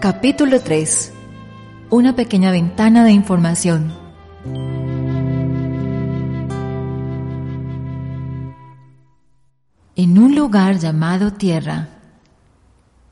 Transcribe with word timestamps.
Capítulo 0.00 0.60
3. 0.60 1.12
Una 1.90 2.16
pequeña 2.16 2.50
ventana 2.50 3.04
de 3.04 3.12
información. 3.12 3.92
En 9.94 10.18
un 10.18 10.34
lugar 10.34 10.78
llamado 10.78 11.32
Tierra. 11.34 11.90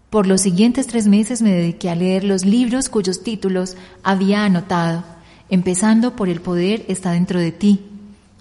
Por 0.09 0.27
los 0.27 0.41
siguientes 0.41 0.87
tres 0.87 1.07
meses 1.07 1.43
me 1.43 1.53
dediqué 1.53 1.91
a 1.91 1.95
leer 1.95 2.25
los 2.25 2.45
libros 2.45 2.89
cuyos 2.89 3.23
títulos 3.23 3.77
había 4.03 4.45
anotado, 4.45 5.05
empezando 5.51 6.17
por 6.17 6.29
El 6.29 6.41
poder 6.41 6.85
está 6.89 7.13
dentro 7.13 7.39
de 7.39 7.53
ti. 7.53 7.90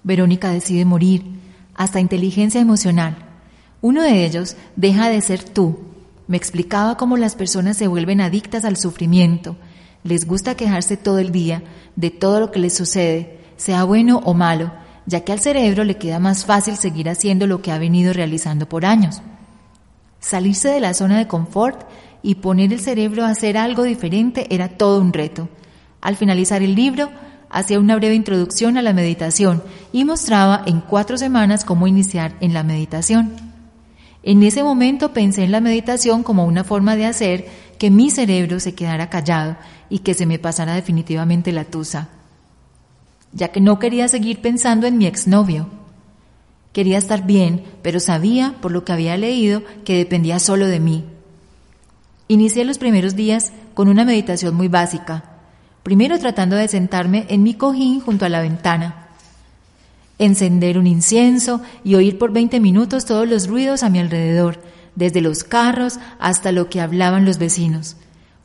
Verónica 0.03 0.51
decide 0.51 0.85
morir, 0.85 1.23
hasta 1.75 1.99
inteligencia 1.99 2.61
emocional. 2.61 3.17
Uno 3.81 4.03
de 4.03 4.25
ellos, 4.25 4.55
Deja 4.75 5.09
de 5.09 5.21
ser 5.21 5.43
tú, 5.43 5.79
me 6.29 6.37
explicaba 6.37 6.95
cómo 6.95 7.17
las 7.17 7.35
personas 7.35 7.75
se 7.77 7.87
vuelven 7.87 8.21
adictas 8.21 8.63
al 8.63 8.77
sufrimiento. 8.77 9.55
Les 10.03 10.27
gusta 10.27 10.55
quejarse 10.55 10.95
todo 10.95 11.17
el 11.17 11.31
día 11.31 11.63
de 11.95 12.11
todo 12.11 12.39
lo 12.39 12.51
que 12.51 12.59
les 12.59 12.75
sucede, 12.75 13.39
sea 13.57 13.83
bueno 13.83 14.21
o 14.23 14.35
malo, 14.35 14.71
ya 15.07 15.21
que 15.21 15.31
al 15.31 15.39
cerebro 15.39 15.83
le 15.83 15.97
queda 15.97 16.19
más 16.19 16.45
fácil 16.45 16.77
seguir 16.77 17.09
haciendo 17.09 17.47
lo 17.47 17.63
que 17.63 17.71
ha 17.71 17.79
venido 17.79 18.13
realizando 18.13 18.69
por 18.69 18.85
años. 18.85 19.23
Salirse 20.19 20.69
de 20.69 20.79
la 20.79 20.93
zona 20.93 21.17
de 21.17 21.27
confort 21.27 21.81
y 22.21 22.35
poner 22.35 22.71
el 22.73 22.79
cerebro 22.79 23.25
a 23.25 23.29
hacer 23.29 23.57
algo 23.57 23.81
diferente 23.81 24.45
era 24.53 24.69
todo 24.77 25.01
un 25.01 25.13
reto. 25.13 25.49
Al 25.99 26.15
finalizar 26.15 26.61
el 26.61 26.75
libro, 26.75 27.09
hacía 27.49 27.79
una 27.79 27.95
breve 27.95 28.13
introducción 28.13 28.77
a 28.77 28.83
la 28.83 28.93
meditación 28.93 29.63
y 29.91 30.05
mostraba 30.05 30.63
en 30.65 30.81
cuatro 30.81 31.17
semanas 31.17 31.65
cómo 31.65 31.87
iniciar 31.87 32.35
en 32.41 32.53
la 32.53 32.63
meditación. 32.63 33.35
En 34.21 34.43
ese 34.43 34.63
momento 34.63 35.13
pensé 35.13 35.43
en 35.43 35.51
la 35.51 35.61
meditación 35.61 36.23
como 36.23 36.45
una 36.45 36.63
forma 36.63 36.95
de 36.95 37.05
hacer 37.05 37.47
que 37.77 37.89
mi 37.89 38.11
cerebro 38.11 38.59
se 38.59 38.75
quedara 38.75 39.09
callado 39.09 39.55
y 39.89 39.99
que 39.99 40.13
se 40.13 40.25
me 40.25 40.39
pasara 40.39 40.75
definitivamente 40.75 41.51
la 41.51 41.63
tusa, 41.63 42.09
ya 43.31 43.47
que 43.49 43.61
no 43.61 43.79
quería 43.79 44.07
seguir 44.07 44.41
pensando 44.41 44.85
en 44.87 44.97
mi 44.97 45.05
exnovio. 45.05 45.67
Quería 46.73 46.97
estar 46.97 47.25
bien, 47.25 47.63
pero 47.81 47.99
sabía, 47.99 48.55
por 48.61 48.71
lo 48.71 48.83
que 48.83 48.91
había 48.91 49.17
leído, 49.17 49.63
que 49.85 49.97
dependía 49.97 50.39
solo 50.39 50.67
de 50.67 50.79
mí. 50.79 51.05
Inicié 52.27 52.65
los 52.65 52.77
primeros 52.77 53.15
días 53.15 53.53
con 53.73 53.87
una 53.87 54.05
meditación 54.05 54.53
muy 54.53 54.67
básica, 54.67 55.23
primero 55.81 56.19
tratando 56.19 56.57
de 56.57 56.67
sentarme 56.67 57.25
en 57.29 57.41
mi 57.41 57.55
cojín 57.55 58.01
junto 58.01 58.25
a 58.25 58.29
la 58.29 58.41
ventana 58.41 58.98
encender 60.19 60.77
un 60.77 60.85
incienso 60.85 61.61
y 61.83 61.95
oír 61.95 62.17
por 62.17 62.31
20 62.31 62.59
minutos 62.59 63.05
todos 63.05 63.27
los 63.27 63.47
ruidos 63.47 63.81
a 63.81 63.89
mi 63.89 63.99
alrededor, 63.99 64.61
desde 64.95 65.21
los 65.21 65.43
carros 65.43 65.99
hasta 66.19 66.51
lo 66.51 66.69
que 66.69 66.81
hablaban 66.81 67.25
los 67.25 67.37
vecinos. 67.39 67.95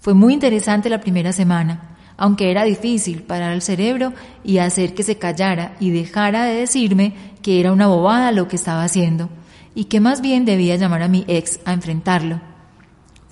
Fue 0.00 0.14
muy 0.14 0.32
interesante 0.32 0.88
la 0.88 1.00
primera 1.00 1.32
semana, 1.32 1.96
aunque 2.16 2.50
era 2.50 2.64
difícil 2.64 3.22
parar 3.22 3.52
el 3.52 3.62
cerebro 3.62 4.12
y 4.44 4.58
hacer 4.58 4.94
que 4.94 5.02
se 5.02 5.18
callara 5.18 5.76
y 5.80 5.90
dejara 5.90 6.44
de 6.44 6.54
decirme 6.54 7.14
que 7.42 7.60
era 7.60 7.72
una 7.72 7.88
bobada 7.88 8.30
lo 8.32 8.46
que 8.46 8.56
estaba 8.56 8.84
haciendo 8.84 9.28
y 9.74 9.84
que 9.84 10.00
más 10.00 10.20
bien 10.20 10.44
debía 10.44 10.76
llamar 10.76 11.02
a 11.02 11.08
mi 11.08 11.24
ex 11.26 11.58
a 11.64 11.72
enfrentarlo. 11.72 12.53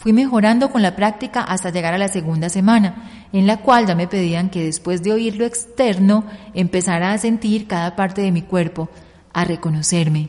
Fui 0.02 0.12
mejorando 0.12 0.72
con 0.72 0.82
la 0.82 0.96
práctica 0.96 1.42
hasta 1.42 1.70
llegar 1.70 1.94
a 1.94 1.98
la 1.98 2.08
segunda 2.08 2.48
semana, 2.48 3.28
en 3.32 3.46
la 3.46 3.58
cual 3.58 3.86
ya 3.86 3.94
me 3.94 4.08
pedían 4.08 4.50
que 4.50 4.64
después 4.64 5.00
de 5.04 5.12
oír 5.12 5.36
lo 5.36 5.44
externo 5.44 6.24
empezara 6.54 7.12
a 7.12 7.18
sentir 7.18 7.68
cada 7.68 7.94
parte 7.94 8.20
de 8.20 8.32
mi 8.32 8.42
cuerpo, 8.42 8.88
a 9.32 9.44
reconocerme. 9.44 10.28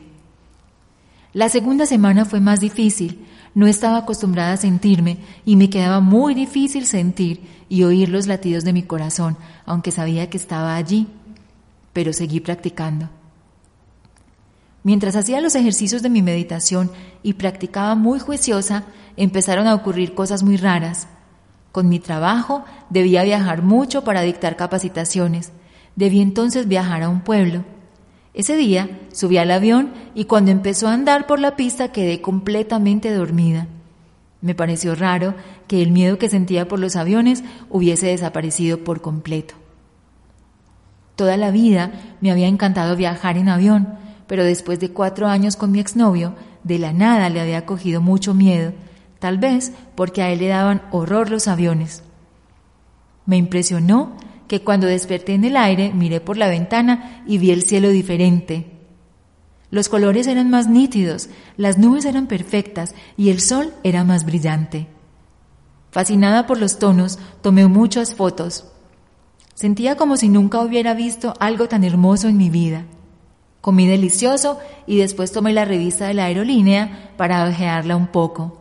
La 1.32 1.48
segunda 1.48 1.86
semana 1.86 2.24
fue 2.24 2.38
más 2.38 2.60
difícil, 2.60 3.26
no 3.56 3.66
estaba 3.66 3.98
acostumbrada 3.98 4.52
a 4.52 4.58
sentirme 4.58 5.16
y 5.44 5.56
me 5.56 5.68
quedaba 5.70 5.98
muy 5.98 6.34
difícil 6.34 6.86
sentir 6.86 7.40
y 7.68 7.82
oír 7.82 8.10
los 8.10 8.28
latidos 8.28 8.62
de 8.62 8.72
mi 8.72 8.84
corazón, 8.84 9.36
aunque 9.66 9.90
sabía 9.90 10.30
que 10.30 10.36
estaba 10.36 10.76
allí, 10.76 11.08
pero 11.92 12.12
seguí 12.12 12.38
practicando. 12.38 13.08
Mientras 14.84 15.16
hacía 15.16 15.40
los 15.40 15.54
ejercicios 15.54 16.02
de 16.02 16.10
mi 16.10 16.20
meditación 16.20 16.90
y 17.22 17.32
practicaba 17.32 17.94
muy 17.94 18.20
juiciosa, 18.20 18.84
empezaron 19.16 19.66
a 19.66 19.74
ocurrir 19.74 20.14
cosas 20.14 20.42
muy 20.42 20.58
raras. 20.58 21.08
Con 21.72 21.88
mi 21.88 21.98
trabajo 21.98 22.64
debía 22.90 23.24
viajar 23.24 23.62
mucho 23.62 24.04
para 24.04 24.20
dictar 24.20 24.56
capacitaciones. 24.56 25.52
Debí 25.96 26.20
entonces 26.20 26.68
viajar 26.68 27.02
a 27.02 27.08
un 27.08 27.22
pueblo. 27.22 27.64
Ese 28.34 28.56
día 28.56 28.90
subí 29.10 29.38
al 29.38 29.52
avión 29.52 29.90
y 30.14 30.26
cuando 30.26 30.50
empezó 30.50 30.86
a 30.88 30.92
andar 30.92 31.26
por 31.26 31.40
la 31.40 31.56
pista 31.56 31.90
quedé 31.90 32.20
completamente 32.20 33.10
dormida. 33.10 33.68
Me 34.42 34.54
pareció 34.54 34.94
raro 34.94 35.34
que 35.66 35.80
el 35.80 35.92
miedo 35.92 36.18
que 36.18 36.28
sentía 36.28 36.68
por 36.68 36.78
los 36.78 36.94
aviones 36.96 37.42
hubiese 37.70 38.08
desaparecido 38.08 38.84
por 38.84 39.00
completo. 39.00 39.54
Toda 41.16 41.38
la 41.38 41.50
vida 41.50 41.92
me 42.20 42.30
había 42.30 42.48
encantado 42.48 42.96
viajar 42.96 43.38
en 43.38 43.48
avión, 43.48 44.03
pero 44.26 44.44
después 44.44 44.80
de 44.80 44.90
cuatro 44.90 45.26
años 45.26 45.56
con 45.56 45.70
mi 45.70 45.80
exnovio, 45.80 46.34
de 46.62 46.78
la 46.78 46.92
nada 46.92 47.28
le 47.28 47.40
había 47.40 47.66
cogido 47.66 48.00
mucho 48.00 48.34
miedo, 48.34 48.72
tal 49.18 49.38
vez 49.38 49.72
porque 49.94 50.22
a 50.22 50.30
él 50.30 50.40
le 50.40 50.48
daban 50.48 50.82
horror 50.90 51.30
los 51.30 51.48
aviones. 51.48 52.02
Me 53.26 53.36
impresionó 53.36 54.16
que 54.48 54.62
cuando 54.62 54.86
desperté 54.86 55.34
en 55.34 55.44
el 55.44 55.56
aire 55.56 55.92
miré 55.94 56.20
por 56.20 56.36
la 56.36 56.48
ventana 56.48 57.22
y 57.26 57.38
vi 57.38 57.50
el 57.50 57.62
cielo 57.62 57.88
diferente. 57.88 58.70
Los 59.70 59.88
colores 59.88 60.26
eran 60.26 60.50
más 60.50 60.68
nítidos, 60.68 61.28
las 61.56 61.78
nubes 61.78 62.04
eran 62.04 62.26
perfectas 62.26 62.94
y 63.16 63.30
el 63.30 63.40
sol 63.40 63.72
era 63.82 64.04
más 64.04 64.24
brillante. 64.24 64.86
Fascinada 65.90 66.46
por 66.46 66.58
los 66.58 66.78
tonos, 66.78 67.18
tomé 67.40 67.66
muchas 67.66 68.14
fotos. 68.14 68.66
Sentía 69.54 69.96
como 69.96 70.16
si 70.16 70.28
nunca 70.28 70.60
hubiera 70.60 70.94
visto 70.94 71.34
algo 71.40 71.68
tan 71.68 71.84
hermoso 71.84 72.28
en 72.28 72.36
mi 72.36 72.50
vida. 72.50 72.84
Comí 73.64 73.86
delicioso 73.86 74.58
y 74.86 74.98
después 74.98 75.32
tomé 75.32 75.54
la 75.54 75.64
revista 75.64 76.06
de 76.06 76.12
la 76.12 76.26
aerolínea 76.26 77.12
para 77.16 77.48
ojearla 77.48 77.96
un 77.96 78.08
poco. 78.08 78.58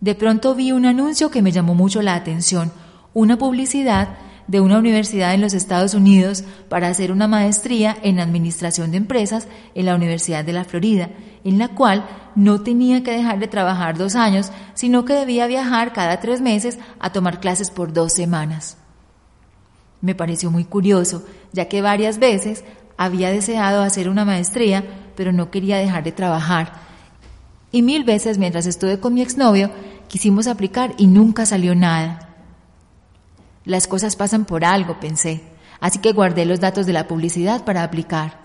De 0.00 0.14
pronto 0.14 0.54
vi 0.54 0.72
un 0.72 0.84
anuncio 0.84 1.30
que 1.30 1.40
me 1.40 1.52
llamó 1.52 1.74
mucho 1.74 2.02
la 2.02 2.14
atención, 2.14 2.70
una 3.14 3.38
publicidad 3.38 4.10
de 4.46 4.60
una 4.60 4.78
universidad 4.78 5.32
en 5.32 5.40
los 5.40 5.54
Estados 5.54 5.94
Unidos 5.94 6.44
para 6.68 6.88
hacer 6.88 7.12
una 7.12 7.28
maestría 7.28 7.96
en 8.02 8.20
Administración 8.20 8.90
de 8.90 8.98
Empresas 8.98 9.48
en 9.74 9.86
la 9.86 9.94
Universidad 9.94 10.44
de 10.44 10.52
la 10.52 10.64
Florida, 10.64 11.08
en 11.42 11.56
la 11.56 11.68
cual 11.68 12.06
no 12.34 12.60
tenía 12.60 13.02
que 13.02 13.12
dejar 13.12 13.38
de 13.38 13.48
trabajar 13.48 13.96
dos 13.96 14.16
años, 14.16 14.52
sino 14.74 15.06
que 15.06 15.14
debía 15.14 15.46
viajar 15.46 15.94
cada 15.94 16.20
tres 16.20 16.42
meses 16.42 16.78
a 17.00 17.10
tomar 17.10 17.40
clases 17.40 17.70
por 17.70 17.94
dos 17.94 18.12
semanas. 18.12 18.76
Me 20.02 20.14
pareció 20.14 20.50
muy 20.50 20.64
curioso, 20.64 21.24
ya 21.54 21.70
que 21.70 21.80
varias 21.80 22.18
veces 22.18 22.64
había 22.96 23.30
deseado 23.30 23.82
hacer 23.82 24.08
una 24.08 24.24
maestría, 24.24 24.84
pero 25.16 25.32
no 25.32 25.50
quería 25.50 25.78
dejar 25.78 26.04
de 26.04 26.12
trabajar. 26.12 26.72
Y 27.72 27.82
mil 27.82 28.04
veces 28.04 28.38
mientras 28.38 28.66
estuve 28.66 29.00
con 29.00 29.14
mi 29.14 29.22
exnovio, 29.22 29.70
quisimos 30.08 30.46
aplicar 30.46 30.94
y 30.96 31.06
nunca 31.06 31.46
salió 31.46 31.74
nada. 31.74 32.28
Las 33.64 33.86
cosas 33.86 34.16
pasan 34.16 34.44
por 34.44 34.64
algo, 34.64 35.00
pensé, 35.00 35.42
así 35.80 35.98
que 35.98 36.12
guardé 36.12 36.44
los 36.44 36.60
datos 36.60 36.86
de 36.86 36.92
la 36.92 37.08
publicidad 37.08 37.64
para 37.64 37.82
aplicar. 37.82 38.44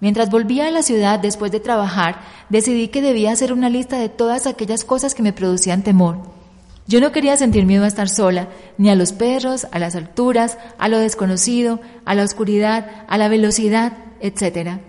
Mientras 0.00 0.30
volvía 0.30 0.66
a 0.66 0.70
la 0.70 0.82
ciudad 0.82 1.18
después 1.18 1.50
de 1.50 1.60
trabajar, 1.60 2.20
decidí 2.50 2.88
que 2.88 3.00
debía 3.00 3.32
hacer 3.32 3.52
una 3.52 3.70
lista 3.70 3.96
de 3.98 4.10
todas 4.10 4.46
aquellas 4.46 4.84
cosas 4.84 5.14
que 5.14 5.22
me 5.22 5.32
producían 5.32 5.82
temor 5.82 6.43
yo 6.86 7.00
no 7.00 7.12
quería 7.12 7.36
sentir 7.36 7.64
miedo 7.64 7.84
a 7.84 7.88
estar 7.88 8.08
sola, 8.08 8.48
ni 8.76 8.90
a 8.90 8.94
los 8.94 9.12
perros, 9.12 9.66
a 9.70 9.78
las 9.78 9.96
alturas, 9.96 10.58
a 10.78 10.88
lo 10.88 10.98
desconocido, 10.98 11.80
a 12.04 12.14
la 12.14 12.24
oscuridad, 12.24 13.04
a 13.08 13.16
la 13.16 13.28
velocidad, 13.28 13.94
etc. 14.20 14.80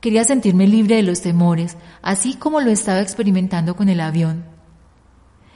Quería 0.00 0.24
sentirme 0.24 0.66
libre 0.66 0.96
de 0.96 1.02
los 1.02 1.20
temores, 1.20 1.76
así 2.02 2.34
como 2.34 2.60
lo 2.60 2.70
estaba 2.70 3.00
experimentando 3.00 3.76
con 3.76 3.88
el 3.88 4.00
avión. 4.00 4.44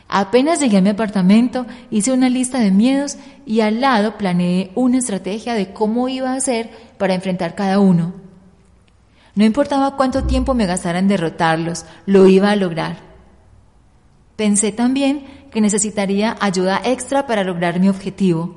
Apenas 0.06 0.60
llegué 0.60 0.76
a 0.76 0.80
mi 0.80 0.90
apartamento, 0.90 1.66
hice 1.90 2.12
una 2.12 2.28
lista 2.28 2.60
de 2.60 2.70
miedos 2.70 3.16
y 3.44 3.60
al 3.60 3.80
lado 3.80 4.16
planeé 4.16 4.70
una 4.76 4.98
estrategia 4.98 5.54
de 5.54 5.72
cómo 5.72 6.08
iba 6.08 6.30
a 6.30 6.36
hacer 6.36 6.70
para 6.98 7.14
enfrentar 7.14 7.56
cada 7.56 7.80
uno. 7.80 8.12
No 9.34 9.44
importaba 9.44 9.96
cuánto 9.96 10.24
tiempo 10.24 10.54
me 10.54 10.66
gastara 10.66 11.00
en 11.00 11.08
derrotarlos, 11.08 11.84
lo 12.06 12.28
iba 12.28 12.50
a 12.50 12.56
lograr. 12.56 12.98
Pensé 14.36 14.72
también 14.72 15.24
que 15.54 15.60
necesitaría 15.60 16.36
ayuda 16.40 16.82
extra 16.84 17.28
para 17.28 17.44
lograr 17.44 17.78
mi 17.78 17.88
objetivo. 17.88 18.56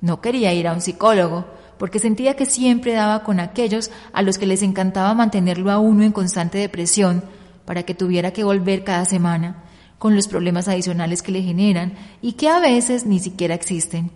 No 0.00 0.20
quería 0.20 0.54
ir 0.54 0.68
a 0.68 0.72
un 0.72 0.80
psicólogo, 0.80 1.44
porque 1.76 1.98
sentía 1.98 2.36
que 2.36 2.46
siempre 2.46 2.92
daba 2.92 3.24
con 3.24 3.40
aquellos 3.40 3.90
a 4.12 4.22
los 4.22 4.38
que 4.38 4.46
les 4.46 4.62
encantaba 4.62 5.12
mantenerlo 5.14 5.72
a 5.72 5.80
uno 5.80 6.04
en 6.04 6.12
constante 6.12 6.58
depresión 6.58 7.24
para 7.64 7.82
que 7.82 7.96
tuviera 7.96 8.30
que 8.30 8.44
volver 8.44 8.84
cada 8.84 9.04
semana 9.06 9.64
con 9.98 10.14
los 10.14 10.28
problemas 10.28 10.68
adicionales 10.68 11.20
que 11.20 11.32
le 11.32 11.42
generan 11.42 11.94
y 12.22 12.34
que 12.34 12.48
a 12.48 12.60
veces 12.60 13.06
ni 13.06 13.18
siquiera 13.18 13.56
existen. 13.56 14.12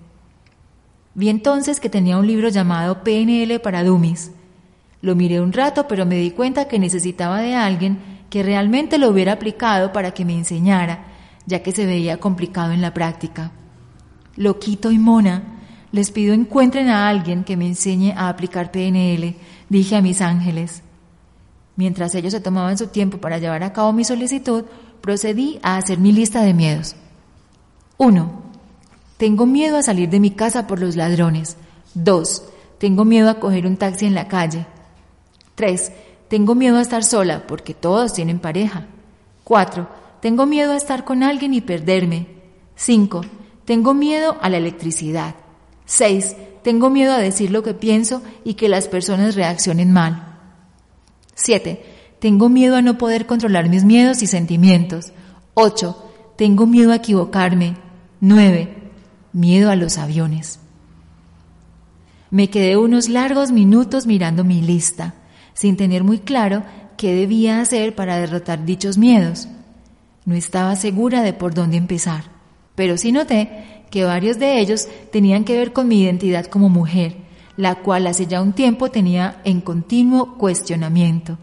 Vi 1.14 1.28
entonces 1.30 1.80
que 1.80 1.90
tenía 1.90 2.16
un 2.16 2.28
libro 2.28 2.48
llamado 2.48 3.02
PNL 3.02 3.58
para 3.58 3.82
Dummies. 3.82 4.30
Lo 5.02 5.16
miré 5.16 5.40
un 5.40 5.52
rato, 5.52 5.88
pero 5.88 6.06
me 6.06 6.14
di 6.14 6.30
cuenta 6.30 6.68
que 6.68 6.78
necesitaba 6.78 7.40
de 7.40 7.56
alguien 7.56 7.98
que 8.30 8.44
realmente 8.44 8.98
lo 8.98 9.08
hubiera 9.08 9.32
aplicado 9.32 9.92
para 9.92 10.12
que 10.12 10.24
me 10.24 10.34
enseñara, 10.36 11.07
ya 11.48 11.62
que 11.62 11.72
se 11.72 11.86
veía 11.86 12.20
complicado 12.20 12.72
en 12.72 12.82
la 12.82 12.92
práctica. 12.92 13.52
Loquito 14.36 14.90
y 14.90 14.98
Mona, 14.98 15.42
les 15.92 16.10
pido 16.10 16.34
encuentren 16.34 16.90
a 16.90 17.08
alguien 17.08 17.42
que 17.42 17.56
me 17.56 17.66
enseñe 17.66 18.12
a 18.14 18.28
aplicar 18.28 18.70
PNL, 18.70 19.34
dije 19.70 19.96
a 19.96 20.02
mis 20.02 20.20
ángeles. 20.20 20.82
Mientras 21.74 22.14
ellos 22.14 22.34
se 22.34 22.40
tomaban 22.40 22.76
su 22.76 22.88
tiempo 22.88 23.16
para 23.16 23.38
llevar 23.38 23.62
a 23.62 23.72
cabo 23.72 23.94
mi 23.94 24.04
solicitud, 24.04 24.64
procedí 25.00 25.58
a 25.62 25.78
hacer 25.78 25.98
mi 25.98 26.12
lista 26.12 26.42
de 26.42 26.52
miedos. 26.52 26.96
1. 27.96 28.30
Tengo 29.16 29.46
miedo 29.46 29.78
a 29.78 29.82
salir 29.82 30.10
de 30.10 30.20
mi 30.20 30.32
casa 30.32 30.66
por 30.66 30.78
los 30.80 30.96
ladrones. 30.96 31.56
2. 31.94 32.42
Tengo 32.76 33.06
miedo 33.06 33.30
a 33.30 33.40
coger 33.40 33.66
un 33.66 33.78
taxi 33.78 34.04
en 34.04 34.14
la 34.14 34.28
calle. 34.28 34.66
3. 35.54 35.92
Tengo 36.28 36.54
miedo 36.54 36.76
a 36.76 36.82
estar 36.82 37.02
sola 37.04 37.46
porque 37.46 37.72
todos 37.72 38.12
tienen 38.12 38.38
pareja. 38.38 38.84
4. 39.44 39.97
Tengo 40.20 40.46
miedo 40.46 40.72
a 40.72 40.76
estar 40.76 41.04
con 41.04 41.22
alguien 41.22 41.54
y 41.54 41.60
perderme. 41.60 42.26
5. 42.76 43.22
Tengo 43.64 43.94
miedo 43.94 44.36
a 44.40 44.48
la 44.48 44.56
electricidad. 44.56 45.34
6. 45.84 46.36
Tengo 46.62 46.90
miedo 46.90 47.12
a 47.12 47.18
decir 47.18 47.50
lo 47.50 47.62
que 47.62 47.74
pienso 47.74 48.22
y 48.44 48.54
que 48.54 48.68
las 48.68 48.88
personas 48.88 49.34
reaccionen 49.36 49.92
mal. 49.92 50.38
7. 51.34 51.84
Tengo 52.18 52.48
miedo 52.48 52.76
a 52.76 52.82
no 52.82 52.98
poder 52.98 53.26
controlar 53.26 53.68
mis 53.68 53.84
miedos 53.84 54.22
y 54.22 54.26
sentimientos. 54.26 55.12
8. 55.54 55.96
Tengo 56.36 56.66
miedo 56.66 56.92
a 56.92 56.96
equivocarme. 56.96 57.76
9. 58.20 58.76
Miedo 59.32 59.70
a 59.70 59.76
los 59.76 59.98
aviones. 59.98 60.58
Me 62.30 62.50
quedé 62.50 62.76
unos 62.76 63.08
largos 63.08 63.52
minutos 63.52 64.06
mirando 64.06 64.44
mi 64.44 64.60
lista, 64.60 65.14
sin 65.54 65.76
tener 65.76 66.04
muy 66.04 66.18
claro 66.18 66.62
qué 66.96 67.14
debía 67.14 67.60
hacer 67.60 67.94
para 67.94 68.18
derrotar 68.18 68.64
dichos 68.64 68.98
miedos. 68.98 69.48
No 70.28 70.34
estaba 70.34 70.76
segura 70.76 71.22
de 71.22 71.32
por 71.32 71.54
dónde 71.54 71.78
empezar, 71.78 72.24
pero 72.74 72.98
sí 72.98 73.10
noté 73.10 73.82
que 73.90 74.04
varios 74.04 74.38
de 74.38 74.60
ellos 74.60 74.86
tenían 75.10 75.44
que 75.44 75.56
ver 75.56 75.72
con 75.72 75.88
mi 75.88 76.02
identidad 76.02 76.44
como 76.44 76.68
mujer, 76.68 77.16
la 77.56 77.76
cual 77.76 78.06
hace 78.06 78.26
ya 78.26 78.42
un 78.42 78.52
tiempo 78.52 78.90
tenía 78.90 79.40
en 79.44 79.62
continuo 79.62 80.36
cuestionamiento 80.36 81.38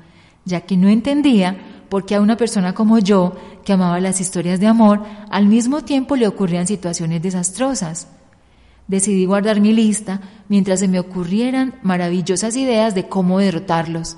ya 0.46 0.62
que 0.62 0.78
no 0.78 0.88
entendía 0.88 1.58
por 1.90 2.06
qué 2.06 2.16
a 2.16 2.22
una 2.22 2.38
persona 2.38 2.74
como 2.74 3.00
yo, 3.00 3.36
que 3.64 3.74
amaba 3.74 4.00
las 4.00 4.22
historias 4.22 4.60
de 4.60 4.68
amor, 4.68 5.04
al 5.30 5.48
mismo 5.48 5.84
tiempo 5.84 6.16
le 6.16 6.28
ocurrían 6.28 6.68
situaciones 6.68 7.22
desastrosas. 7.22 8.08
Decidí 8.88 9.26
guardar 9.26 9.60
mi 9.60 9.74
lista 9.74 10.22
mientras 10.48 10.80
se 10.80 10.88
me 10.88 11.00
ocurrieran 11.00 11.76
maravillosas 11.82 12.56
ideas 12.56 12.94
de 12.94 13.08
cómo 13.08 13.40
derrotarlos. 13.40 14.18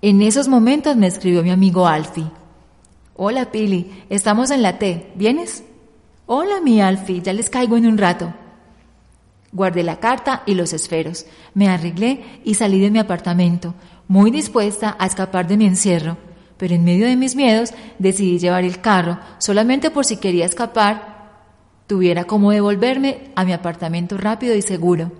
En 0.00 0.20
esos 0.22 0.48
momentos 0.48 0.96
me 0.96 1.06
escribió 1.06 1.44
mi 1.44 1.50
amigo 1.50 1.86
Alfie. 1.86 2.41
Hola 3.24 3.52
Pili, 3.52 4.02
estamos 4.10 4.50
en 4.50 4.62
la 4.62 4.80
T, 4.80 5.12
¿vienes? 5.14 5.62
Hola 6.26 6.60
mi 6.60 6.80
Alfie, 6.80 7.22
ya 7.22 7.32
les 7.32 7.50
caigo 7.50 7.76
en 7.76 7.86
un 7.86 7.96
rato. 7.96 8.34
Guardé 9.52 9.84
la 9.84 10.00
carta 10.00 10.42
y 10.44 10.56
los 10.56 10.72
esferos, 10.72 11.26
me 11.54 11.68
arreglé 11.68 12.40
y 12.44 12.54
salí 12.54 12.80
de 12.80 12.90
mi 12.90 12.98
apartamento, 12.98 13.74
muy 14.08 14.32
dispuesta 14.32 14.96
a 14.98 15.06
escapar 15.06 15.46
de 15.46 15.56
mi 15.56 15.66
encierro, 15.66 16.16
pero 16.56 16.74
en 16.74 16.82
medio 16.82 17.06
de 17.06 17.14
mis 17.14 17.36
miedos 17.36 17.72
decidí 18.00 18.40
llevar 18.40 18.64
el 18.64 18.80
carro 18.80 19.20
solamente 19.38 19.92
por 19.92 20.04
si 20.04 20.16
quería 20.16 20.44
escapar, 20.44 21.30
tuviera 21.86 22.24
como 22.24 22.50
devolverme 22.50 23.30
a 23.36 23.44
mi 23.44 23.52
apartamento 23.52 24.18
rápido 24.18 24.56
y 24.56 24.62
seguro. 24.62 25.12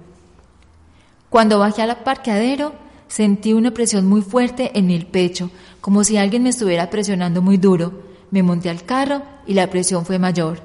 Cuando 1.31 1.61
bajé 1.61 1.83
al 1.83 1.97
parqueadero, 1.99 2.73
sentí 3.13 3.53
una 3.53 3.73
presión 3.73 4.07
muy 4.07 4.23
fuerte 4.23 4.71
en 4.73 4.91
el 4.91 5.05
pecho, 5.05 5.51
como 5.83 6.03
si 6.03 6.17
alguien 6.17 6.45
me 6.45 6.49
estuviera 6.49 6.89
presionando 6.89 7.43
muy 7.43 7.59
duro. 7.59 8.05
Me 8.31 8.43
monté 8.43 8.71
al 8.71 8.85
carro 8.85 9.21
y 9.47 9.53
la 9.53 9.69
presión 9.69 10.07
fue 10.07 10.19
mayor. 10.19 10.63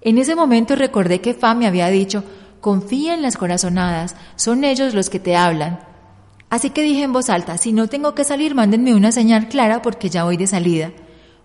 En 0.00 0.16
ese 0.16 0.34
momento 0.34 0.74
recordé 0.74 1.20
que 1.20 1.34
Fa 1.34 1.52
me 1.52 1.66
había 1.66 1.88
dicho, 1.88 2.24
confía 2.62 3.12
en 3.12 3.20
las 3.20 3.36
corazonadas, 3.36 4.16
son 4.36 4.64
ellos 4.64 4.94
los 4.94 5.10
que 5.10 5.20
te 5.20 5.36
hablan. 5.36 5.80
Así 6.48 6.70
que 6.70 6.82
dije 6.82 7.02
en 7.02 7.12
voz 7.12 7.28
alta, 7.28 7.58
si 7.58 7.74
no 7.74 7.88
tengo 7.88 8.14
que 8.14 8.24
salir, 8.24 8.54
mándenme 8.54 8.94
una 8.94 9.12
señal 9.12 9.48
clara 9.48 9.82
porque 9.82 10.08
ya 10.08 10.24
voy 10.24 10.38
de 10.38 10.46
salida. 10.46 10.92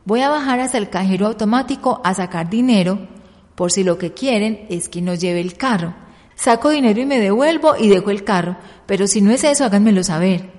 Voy 0.06 0.22
a 0.22 0.30
bajar 0.30 0.62
hasta 0.62 0.78
el 0.78 0.90
cajero 0.90 1.28
automático 1.28 2.00
a 2.06 2.14
sacar 2.14 2.50
dinero, 2.50 3.10
por 3.56 3.74
si 3.74 3.84
lo 3.84 3.98
que 3.98 4.14
quieren 4.14 4.66
es 4.70 4.88
que 4.88 5.02
nos 5.02 5.20
lleve 5.20 5.42
el 5.42 5.58
carro. 5.58 6.03
Saco 6.36 6.70
dinero 6.70 7.00
y 7.00 7.06
me 7.06 7.20
devuelvo 7.20 7.76
y 7.78 7.90
dejo 7.90 8.10
el 8.10 8.24
carro, 8.24 8.58
pero 8.86 9.08
si 9.08 9.22
no 9.22 9.32
es 9.32 9.44
eso, 9.44 9.66
háganmelo 9.66 10.04
saber. 10.04 10.52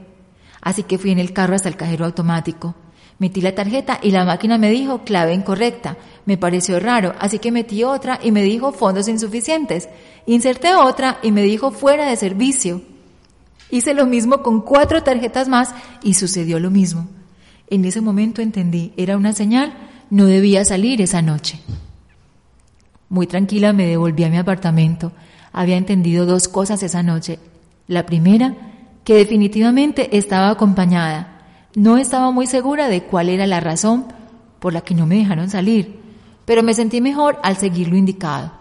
Así 0.60 0.82
que 0.82 0.98
fui 0.98 1.10
en 1.10 1.18
el 1.18 1.32
carro 1.32 1.54
hasta 1.54 1.68
el 1.68 1.76
cajero 1.76 2.04
automático. 2.06 2.74
Metí 3.18 3.40
la 3.40 3.54
tarjeta 3.54 4.00
y 4.02 4.10
la 4.10 4.24
máquina 4.24 4.58
me 4.58 4.70
dijo 4.70 5.04
clave 5.04 5.34
incorrecta. 5.34 5.96
Me 6.26 6.36
pareció 6.36 6.80
raro, 6.80 7.14
así 7.18 7.38
que 7.38 7.52
metí 7.52 7.84
otra 7.84 8.18
y 8.22 8.32
me 8.32 8.42
dijo 8.42 8.72
fondos 8.72 9.08
insuficientes. 9.08 9.88
Inserté 10.26 10.74
otra 10.74 11.18
y 11.22 11.30
me 11.30 11.42
dijo 11.42 11.70
fuera 11.70 12.06
de 12.06 12.16
servicio. 12.16 12.82
Hice 13.70 13.94
lo 13.94 14.06
mismo 14.06 14.42
con 14.42 14.62
cuatro 14.62 15.02
tarjetas 15.02 15.48
más 15.48 15.74
y 16.02 16.14
sucedió 16.14 16.58
lo 16.58 16.70
mismo. 16.70 17.08
En 17.68 17.84
ese 17.84 18.00
momento 18.00 18.42
entendí, 18.42 18.92
era 18.96 19.16
una 19.16 19.32
señal, 19.32 19.74
no 20.10 20.26
debía 20.26 20.64
salir 20.64 21.00
esa 21.00 21.22
noche. 21.22 21.60
Muy 23.08 23.26
tranquila 23.26 23.72
me 23.72 23.86
devolví 23.86 24.24
a 24.24 24.28
mi 24.28 24.38
apartamento. 24.38 25.12
Había 25.54 25.76
entendido 25.76 26.26
dos 26.26 26.48
cosas 26.48 26.82
esa 26.82 27.04
noche. 27.04 27.38
La 27.86 28.04
primera, 28.04 28.54
que 29.04 29.14
definitivamente 29.14 30.18
estaba 30.18 30.50
acompañada. 30.50 31.46
No 31.76 31.96
estaba 31.96 32.32
muy 32.32 32.48
segura 32.48 32.88
de 32.88 33.04
cuál 33.04 33.28
era 33.28 33.46
la 33.46 33.60
razón 33.60 34.06
por 34.58 34.72
la 34.72 34.80
que 34.80 34.94
no 34.94 35.06
me 35.06 35.16
dejaron 35.16 35.48
salir, 35.48 36.00
pero 36.44 36.64
me 36.64 36.74
sentí 36.74 37.00
mejor 37.00 37.38
al 37.44 37.56
seguir 37.56 37.88
lo 37.88 37.96
indicado. 37.96 38.52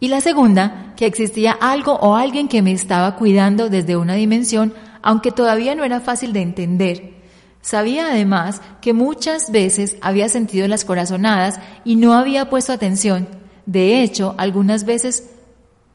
Y 0.00 0.08
la 0.08 0.20
segunda, 0.20 0.92
que 0.96 1.06
existía 1.06 1.52
algo 1.52 1.92
o 1.94 2.16
alguien 2.16 2.48
que 2.48 2.62
me 2.62 2.72
estaba 2.72 3.14
cuidando 3.14 3.68
desde 3.68 3.96
una 3.96 4.14
dimensión, 4.14 4.74
aunque 5.02 5.30
todavía 5.30 5.76
no 5.76 5.84
era 5.84 6.00
fácil 6.00 6.32
de 6.32 6.42
entender. 6.42 7.14
Sabía 7.60 8.08
además 8.08 8.60
que 8.80 8.92
muchas 8.92 9.52
veces 9.52 9.96
había 10.00 10.28
sentido 10.28 10.66
las 10.66 10.84
corazonadas 10.84 11.60
y 11.84 11.94
no 11.94 12.14
había 12.14 12.50
puesto 12.50 12.72
atención. 12.72 13.28
De 13.66 14.02
hecho, 14.02 14.34
algunas 14.36 14.84
veces 14.84 15.30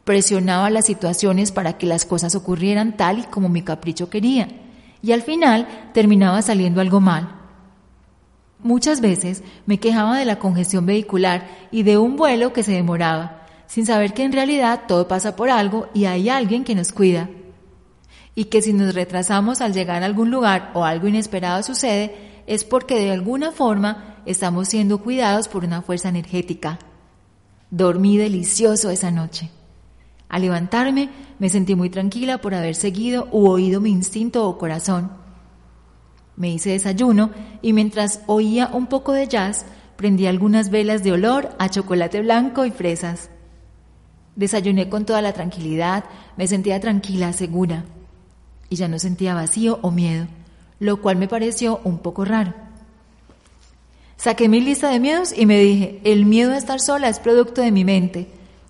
presionaba 0.10 0.72
las 0.72 0.88
situaciones 0.88 1.51
para 1.51 1.78
que 1.78 1.86
las 1.86 2.04
cosas 2.04 2.34
ocurrieran 2.34 2.98
tal 2.98 3.20
y 3.20 3.24
como 3.25 3.48
mi 3.48 3.62
capricho 3.62 4.10
quería. 4.10 4.48
Y 5.04 5.12
al 5.12 5.22
final 5.22 5.68
terminaba 5.94 6.42
saliendo 6.42 6.82
algo 6.82 7.00
mal. 7.00 7.30
Muchas 8.58 9.01
veces 9.01 9.44
me 9.68 9.80
quejaba 9.80 10.18
de 10.18 10.25
la 10.25 10.39
congestión 10.39 10.88
vehicular 10.88 11.48
y 11.70 11.84
de 11.84 12.00
un 12.00 12.16
vuelo 12.16 12.54
que 12.54 12.63
se 12.63 12.72
demoraba 12.72 13.46
sin 13.68 13.86
saber 13.86 14.16
que 14.16 14.24
en 14.24 14.32
realidad 14.32 14.86
todo 14.88 15.08
pasa 15.08 15.36
por 15.36 15.51
algo 15.51 15.89
y 15.94 16.06
hay 16.06 16.28
alguien 16.28 16.63
que 16.63 16.74
nos 16.74 16.92
cuida. 16.92 17.30
Y 18.34 18.46
que 18.46 18.63
si 18.63 18.74
nos 18.74 18.96
retrasamos 18.96 19.62
al 19.62 19.74
llegar 19.74 20.01
a 20.01 20.08
algún 20.08 20.32
lugar 20.32 20.72
o 20.74 20.86
algo 20.86 21.08
inesperado 21.08 21.62
sucede, 21.62 22.42
es 22.48 22.63
porque 22.63 22.96
de 22.96 23.12
alguna 23.12 23.51
forma 23.51 24.24
estamos 24.25 24.70
siendo 24.70 25.04
cuidados 25.04 25.48
por 25.48 25.63
una 25.66 25.84
fuerza 25.84 26.10
energética. 26.10 26.80
Dormí 27.70 28.18
delicioso 28.18 28.89
esa 28.89 29.12
noche. 29.12 29.51
Al 30.30 30.44
levantarme 30.44 31.10
me 31.40 31.50
sentí 31.50 31.76
muy 31.76 31.90
tranquila 31.90 32.38
por 32.38 32.54
haber 32.54 32.76
seguido 32.76 33.28
u 33.32 33.50
oído 33.50 33.82
mi 33.82 33.90
instinto 33.90 34.48
o 34.48 34.58
corazón. 34.58 35.12
Me 36.36 36.50
hice 36.50 36.70
desayuno 36.70 37.32
y 37.62 37.74
mientras 37.74 38.22
oía 38.28 38.70
un 38.72 38.88
poco 38.88 39.12
de 39.12 39.28
jazz, 39.28 39.66
prendí 39.98 40.28
algunas 40.28 40.70
velas 40.70 41.04
de 41.04 41.12
olor 41.12 41.50
a 41.58 41.70
chocolate 41.70 42.22
blanco 42.22 42.64
y 42.66 42.72
fresas. 42.72 43.30
Desayuné 44.36 44.88
con 44.88 45.06
toda 45.06 45.22
la 45.22 45.34
tranquilidad, 45.34 46.06
me 46.38 46.48
sentía 46.48 46.80
tranquila, 46.80 47.34
segura, 47.34 47.84
y 48.70 48.78
ya 48.78 48.88
no 48.88 49.00
sentía 49.00 49.34
vacío 49.34 49.80
o 49.82 49.92
miedo, 49.92 50.28
lo 50.80 51.02
cual 51.02 51.18
me 51.18 51.28
pareció 51.28 51.82
un 51.84 51.98
poco 51.98 52.24
raro. 52.24 52.54
Saqué 54.16 54.48
mi 54.48 54.62
lista 54.62 54.90
de 54.90 55.00
miedos 55.00 55.34
y 55.38 55.46
me 55.46 55.60
dije, 55.60 56.00
el 56.06 56.26
miedo 56.26 56.54
a 56.54 56.58
estar 56.58 56.80
sola 56.80 57.10
es 57.10 57.20
producto 57.20 57.62
de 57.62 57.72
mi 57.72 57.84
mente, 57.84 58.30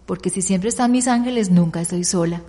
porque 0.10 0.32
si 0.32 0.42
siempre 0.42 0.70
están 0.70 0.92
mis 0.92 1.08
ángeles, 1.08 1.52
nunca 1.52 1.82
estoy 1.82 2.04
sola. 2.04 2.42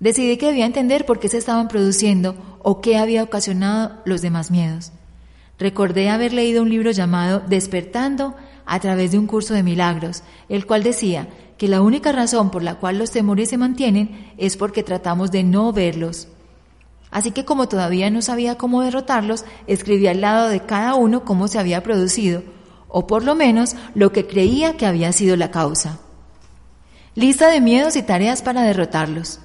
Decidí 0.00 0.36
que 0.36 0.48
debía 0.48 0.66
entender 0.66 1.06
por 1.06 1.18
qué 1.18 1.30
se 1.30 1.38
estaban 1.38 1.66
produciendo 1.66 2.36
o 2.62 2.82
qué 2.82 2.98
había 2.98 3.22
ocasionado 3.22 4.02
los 4.04 4.20
demás 4.20 4.50
miedos. 4.50 4.92
Recordé 5.58 6.10
haber 6.10 6.34
leído 6.34 6.60
un 6.60 6.68
libro 6.68 6.90
llamado 6.90 7.40
Despertando 7.40 8.34
a 8.66 8.80
través 8.80 9.12
de 9.12 9.18
un 9.18 9.26
curso 9.26 9.54
de 9.54 9.62
milagros, 9.62 10.24
el 10.50 10.66
cual 10.66 10.82
decía 10.82 11.28
que 11.56 11.68
la 11.68 11.80
única 11.80 12.12
razón 12.12 12.50
por 12.50 12.62
la 12.62 12.74
cual 12.74 12.98
los 12.98 13.12
temores 13.12 13.48
se 13.48 13.56
mantienen 13.56 14.34
es 14.36 14.58
porque 14.58 14.82
tratamos 14.82 15.30
de 15.30 15.42
no 15.42 15.72
verlos. 15.72 16.28
Así 17.10 17.30
que 17.30 17.46
como 17.46 17.66
todavía 17.66 18.10
no 18.10 18.20
sabía 18.20 18.58
cómo 18.58 18.82
derrotarlos, 18.82 19.46
escribí 19.66 20.06
al 20.06 20.20
lado 20.20 20.50
de 20.50 20.60
cada 20.60 20.96
uno 20.96 21.24
cómo 21.24 21.48
se 21.48 21.58
había 21.58 21.82
producido, 21.82 22.42
o 22.88 23.06
por 23.06 23.24
lo 23.24 23.34
menos 23.34 23.74
lo 23.94 24.12
que 24.12 24.26
creía 24.26 24.76
que 24.76 24.84
había 24.84 25.12
sido 25.12 25.34
la 25.38 25.50
causa. 25.50 26.00
Lista 27.16 27.48
de 27.48 27.60
miedos 27.60 27.94
y 27.94 28.02
tareas 28.02 28.42
para 28.42 28.62
derrotarlos. 28.62 29.38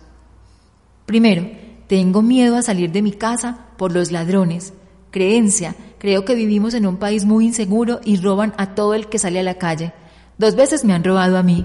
Primero, 1.06 1.48
tengo 1.86 2.24
miedo 2.24 2.56
a 2.56 2.64
salir 2.64 2.92
de 2.92 3.04
mi 3.04 3.12
casa 3.12 3.68
por 3.78 3.94
los 3.94 4.12
ladrones. 4.12 4.74
Creencia, 5.12 5.76
creo 6.00 6.26
que 6.26 6.34
vivimos 6.34 6.74
en 6.74 6.88
un 6.88 6.98
país 6.98 7.26
muy 7.26 7.46
inseguro 7.46 8.00
y 8.04 8.18
roban 8.18 8.56
a 8.58 8.74
todo 8.74 8.96
el 8.96 9.08
que 9.08 9.20
sale 9.20 9.40
a 9.40 9.44
la 9.44 9.60
calle. 9.60 9.94
Dos 10.40 10.56
veces 10.56 10.84
me 10.84 10.94
han 10.94 11.04
robado 11.04 11.38
a 11.38 11.44
mí. 11.44 11.64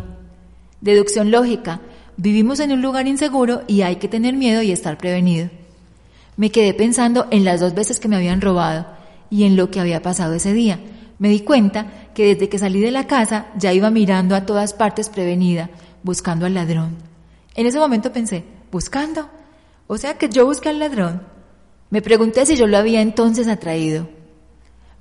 Deducción 0.83 1.31
lógica, 1.31 1.81
vivimos 2.19 2.61
en 2.61 2.73
un 2.73 2.83
lugar 2.83 3.07
inseguro 3.07 3.63
y 3.67 3.81
hay 3.81 3.97
que 3.97 4.09
tener 4.09 4.35
miedo 4.35 4.61
y 4.61 4.73
estar 4.73 4.99
prevenido. 4.99 5.49
Me 6.37 6.51
quedé 6.51 6.75
pensando 6.75 7.29
en 7.31 7.47
las 7.47 7.61
dos 7.61 7.75
veces 7.75 7.99
que 7.99 8.09
me 8.09 8.17
habían 8.17 8.43
robado 8.43 8.87
y 9.31 9.45
en 9.45 9.57
lo 9.57 9.71
que 9.71 9.81
había 9.81 10.03
pasado 10.03 10.35
ese 10.35 10.53
día. 10.53 10.81
Me 11.19 11.31
di 11.31 11.41
cuenta 11.41 12.11
que 12.13 12.35
desde 12.35 12.49
que 12.49 12.59
salí 12.59 12.81
de 12.81 12.91
la 12.91 13.07
casa 13.07 13.47
ya 13.57 13.73
iba 13.73 13.91
mirando 13.91 14.35
a 14.35 14.45
todas 14.45 14.75
partes 14.75 15.09
prevenida, 15.09 15.71
buscando 16.05 16.47
al 16.47 16.55
ladrón. 16.55 16.97
En 17.57 17.67
ese 17.67 17.81
momento 17.81 18.13
pensé, 18.13 18.45
¿buscando? 18.71 19.29
O 19.89 19.99
sea 19.99 20.17
que 20.17 20.29
yo 20.29 20.47
busqué 20.47 20.69
al 20.69 20.79
ladrón. 20.79 21.23
Me 21.91 22.03
pregunté 22.03 22.47
si 22.47 22.55
yo 22.55 22.69
lo 22.69 22.79
había 22.79 23.01
entonces 23.01 23.49
atraído. 23.49 24.09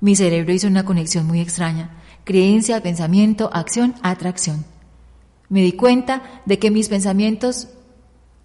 Mi 0.00 0.16
cerebro 0.16 0.52
hizo 0.52 0.66
una 0.66 0.84
conexión 0.84 1.26
muy 1.26 1.40
extraña. 1.40 1.90
Creencia, 2.24 2.82
pensamiento, 2.82 3.50
acción, 3.52 3.94
atracción. 4.02 4.64
Me 5.48 5.62
di 5.62 5.72
cuenta 5.72 6.22
de 6.46 6.58
que 6.58 6.70
mis 6.70 6.88
pensamientos 6.88 7.68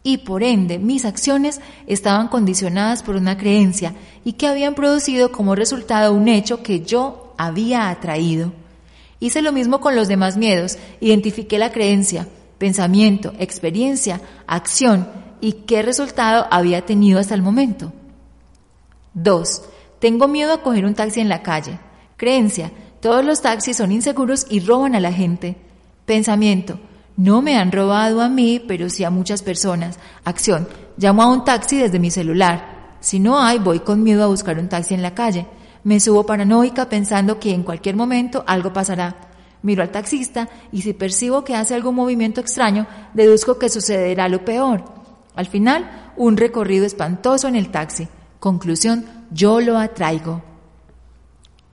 y 0.04 0.20
por 0.20 0.44
ende 0.44 0.80
mis 0.80 1.06
acciones 1.06 1.62
estaban 1.88 2.28
condicionadas 2.28 3.04
por 3.04 3.16
una 3.16 3.38
creencia 3.38 3.94
y 4.24 4.34
que 4.34 4.48
habían 4.48 4.75
producido 4.75 5.32
como 5.32 5.56
resultado 5.56 6.13
un 6.13 6.28
hecho 6.28 6.62
que 6.62 6.82
yo 6.82 7.34
había 7.38 7.89
atraído. 7.89 8.54
Hice 9.20 9.42
lo 9.42 9.51
mismo 9.51 9.82
con 9.82 9.96
los 9.96 10.08
demás 10.08 10.38
miedos, 10.38 10.78
identifiqué 11.01 11.58
la 11.58 11.72
creencia, 11.72 12.28
pensamiento, 12.60 13.34
experiencia, 13.39 14.22
acción 14.46 15.10
y 15.42 15.54
qué 15.54 15.82
resultado 15.82 16.46
había 16.51 16.86
tenido 16.86 17.20
hasta 17.20 17.34
el 17.34 17.42
momento. 17.42 17.92
2. 19.16 19.62
Tengo 20.00 20.28
miedo 20.28 20.54
a 20.54 20.62
coger 20.62 20.86
un 20.86 20.94
taxi 20.94 21.22
en 21.22 21.30
la 21.30 21.42
calle. 21.42 21.80
Creencia, 22.18 22.72
todos 23.00 23.25
los 23.25 23.42
taxis 23.42 23.78
son 23.78 23.92
inseguros 23.92 24.46
y 24.50 24.60
roban 24.60 24.94
a 24.94 25.00
la 25.00 25.12
gente. 25.12 25.56
Pensamiento, 26.06 26.80
no 27.16 27.42
me 27.42 27.58
han 27.58 27.72
robado 27.72 28.22
a 28.22 28.30
mí, 28.30 28.63
pero 28.66 28.89
sí 28.89 29.04
a 29.04 29.10
muchas 29.10 29.42
personas. 29.42 30.00
Acción. 30.24 30.68
Llamo 30.98 31.24
a 31.24 31.28
un 31.28 31.44
taxi 31.46 31.78
desde 31.78 32.00
mi 32.00 32.12
celular. 32.12 32.98
Si 33.00 33.20
no 33.20 33.39
hay, 33.39 33.60
voy 33.60 33.80
con 33.80 34.04
miedo 34.04 34.24
a 34.24 34.28
buscar 34.28 34.60
un 34.60 34.70
taxi 34.70 34.94
en 34.94 35.01
la 35.01 35.16
calle. 35.16 35.48
Me 35.84 36.00
subo 36.00 36.25
paranoica 36.25 36.89
pensando 36.89 37.39
que 37.39 37.54
en 37.54 37.63
cualquier 37.63 37.96
momento 37.96 38.44
algo 38.46 38.74
pasará. 38.74 39.29
Miro 39.62 39.84
al 39.84 39.92
taxista 39.92 40.48
y 40.72 40.82
si 40.82 40.94
percibo 40.94 41.44
que 41.44 41.56
hace 41.56 41.75
algún 41.75 41.96
movimiento 41.96 42.39
extraño, 42.39 42.88
deduzco 43.13 43.60
que 43.60 43.70
sucederá 43.70 44.30
lo 44.30 44.46
peor. 44.46 44.86
Al 45.36 45.48
final, 45.48 46.12
un 46.16 46.38
recorrido 46.38 46.86
espantoso 46.86 47.48
en 47.48 47.56
el 47.56 47.70
taxi. 47.70 48.08
Conclusión, 48.39 49.06
yo 49.32 49.60
lo 49.60 49.78
atraigo. 49.78 50.42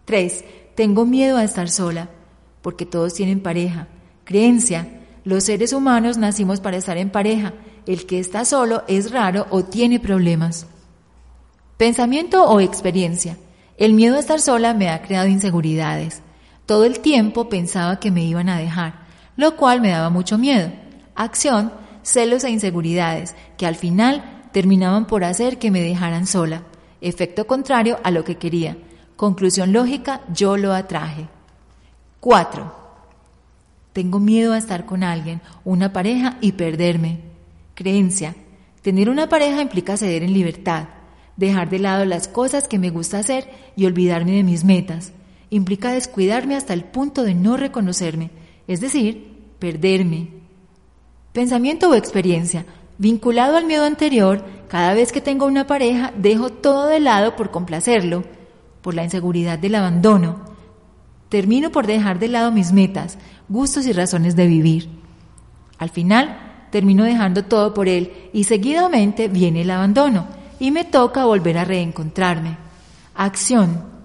3. 0.04 0.44
Tengo 0.74 1.04
miedo 1.04 1.36
a 1.36 1.44
estar 1.44 1.68
sola, 1.68 2.08
porque 2.62 2.86
todos 2.86 3.14
tienen 3.14 3.40
pareja. 3.40 3.88
Creencia, 4.24 4.88
los 5.24 5.44
seres 5.44 5.72
humanos 5.72 6.18
nacimos 6.18 6.60
para 6.60 6.76
estar 6.76 6.96
en 6.98 7.10
pareja. 7.10 7.54
El 7.86 8.06
que 8.06 8.18
está 8.18 8.44
solo 8.44 8.82
es 8.88 9.12
raro 9.12 9.46
o 9.50 9.64
tiene 9.64 10.00
problemas. 10.00 10.66
Pensamiento 11.76 12.44
o 12.44 12.60
experiencia. 12.60 13.36
El 13.76 13.92
miedo 13.92 14.16
a 14.16 14.20
estar 14.20 14.40
sola 14.40 14.74
me 14.74 14.88
ha 14.88 15.02
creado 15.02 15.28
inseguridades. 15.28 16.22
Todo 16.66 16.84
el 16.84 16.98
tiempo 16.98 17.48
pensaba 17.48 18.00
que 18.00 18.10
me 18.10 18.24
iban 18.24 18.48
a 18.48 18.58
dejar, 18.58 19.06
lo 19.36 19.56
cual 19.56 19.80
me 19.80 19.90
daba 19.90 20.10
mucho 20.10 20.36
miedo. 20.36 20.72
Acción, 21.14 21.72
celos 22.02 22.42
e 22.42 22.50
inseguridades, 22.50 23.36
que 23.56 23.66
al 23.66 23.76
final 23.76 24.42
terminaban 24.52 25.06
por 25.06 25.22
hacer 25.22 25.58
que 25.58 25.70
me 25.70 25.80
dejaran 25.80 26.26
sola. 26.26 26.64
Efecto 27.00 27.46
contrario 27.46 28.00
a 28.02 28.10
lo 28.10 28.24
que 28.24 28.36
quería. 28.36 28.76
Conclusión 29.14 29.72
lógica, 29.72 30.22
yo 30.34 30.56
lo 30.56 30.72
atraje. 30.72 31.28
4. 32.18 32.74
Tengo 33.92 34.18
miedo 34.18 34.52
a 34.52 34.58
estar 34.58 34.86
con 34.86 35.04
alguien, 35.04 35.40
una 35.64 35.92
pareja 35.92 36.36
y 36.40 36.52
perderme. 36.52 37.20
Creencia. 37.74 38.34
Tener 38.82 39.08
una 39.08 39.28
pareja 39.28 39.62
implica 39.62 39.96
ceder 39.96 40.22
en 40.22 40.34
libertad, 40.34 40.88
dejar 41.36 41.70
de 41.70 41.78
lado 41.78 42.04
las 42.04 42.26
cosas 42.26 42.66
que 42.66 42.78
me 42.78 42.90
gusta 42.90 43.18
hacer 43.18 43.48
y 43.76 43.86
olvidarme 43.86 44.32
de 44.32 44.42
mis 44.42 44.64
metas. 44.64 45.12
Implica 45.56 45.92
descuidarme 45.92 46.54
hasta 46.54 46.74
el 46.74 46.84
punto 46.84 47.22
de 47.22 47.34
no 47.34 47.56
reconocerme, 47.56 48.30
es 48.68 48.82
decir, 48.82 49.54
perderme. 49.58 50.28
Pensamiento 51.32 51.88
o 51.88 51.94
experiencia. 51.94 52.66
Vinculado 52.98 53.56
al 53.56 53.64
miedo 53.64 53.84
anterior, 53.84 54.44
cada 54.68 54.92
vez 54.92 55.12
que 55.12 55.22
tengo 55.22 55.46
una 55.46 55.66
pareja 55.66 56.12
dejo 56.14 56.50
todo 56.50 56.88
de 56.88 57.00
lado 57.00 57.36
por 57.36 57.50
complacerlo, 57.50 58.24
por 58.82 58.94
la 58.94 59.04
inseguridad 59.04 59.58
del 59.58 59.76
abandono, 59.76 60.44
Termino 61.28 61.72
por 61.72 61.86
dejar 61.86 62.18
de 62.18 62.28
lado 62.28 62.52
mis 62.52 62.72
metas, 62.72 63.18
gustos 63.48 63.86
y 63.86 63.92
razones 63.92 64.36
de 64.36 64.46
vivir. 64.46 64.88
Al 65.78 65.90
final, 65.90 66.68
termino 66.70 67.02
dejando 67.02 67.44
todo 67.44 67.74
por 67.74 67.88
él 67.88 68.30
y 68.32 68.44
seguidamente 68.44 69.26
viene 69.28 69.62
el 69.62 69.70
abandono 69.70 70.26
y 70.60 70.70
me 70.70 70.84
toca 70.84 71.24
volver 71.24 71.58
a 71.58 71.64
reencontrarme. 71.64 72.58
Acción. 73.14 73.95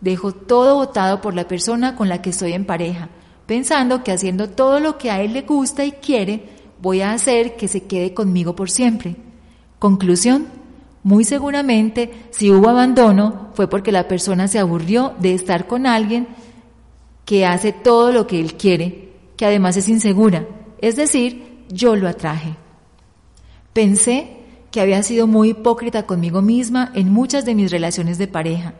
Dejo 0.00 0.32
todo 0.32 0.76
votado 0.76 1.20
por 1.20 1.34
la 1.34 1.48
persona 1.48 1.96
con 1.96 2.08
la 2.08 2.22
que 2.22 2.30
estoy 2.30 2.52
en 2.52 2.64
pareja, 2.64 3.08
pensando 3.46 4.04
que 4.04 4.12
haciendo 4.12 4.50
todo 4.50 4.80
lo 4.80 4.98
que 4.98 5.10
a 5.10 5.20
él 5.22 5.32
le 5.32 5.42
gusta 5.42 5.84
y 5.84 5.92
quiere, 5.92 6.48
voy 6.80 7.00
a 7.00 7.12
hacer 7.12 7.56
que 7.56 7.68
se 7.68 7.84
quede 7.84 8.14
conmigo 8.14 8.54
por 8.54 8.70
siempre. 8.70 9.16
Conclusión. 9.78 10.46
Muy 11.02 11.24
seguramente, 11.24 12.10
si 12.30 12.50
hubo 12.50 12.68
abandono, 12.68 13.50
fue 13.54 13.68
porque 13.68 13.92
la 13.92 14.08
persona 14.08 14.48
se 14.48 14.58
aburrió 14.58 15.14
de 15.20 15.34
estar 15.34 15.68
con 15.68 15.86
alguien 15.86 16.26
que 17.24 17.46
hace 17.46 17.72
todo 17.72 18.12
lo 18.12 18.26
que 18.26 18.40
él 18.40 18.54
quiere, 18.54 19.12
que 19.36 19.46
además 19.46 19.76
es 19.76 19.88
insegura, 19.88 20.46
es 20.80 20.96
decir, 20.96 21.64
yo 21.68 21.94
lo 21.94 22.08
atraje. 22.08 22.56
Pensé 23.72 24.36
que 24.70 24.80
había 24.80 25.02
sido 25.02 25.26
muy 25.26 25.50
hipócrita 25.50 26.06
conmigo 26.06 26.42
misma 26.42 26.90
en 26.94 27.12
muchas 27.12 27.44
de 27.44 27.54
mis 27.54 27.70
relaciones 27.70 28.18
de 28.18 28.28
pareja. 28.28 28.74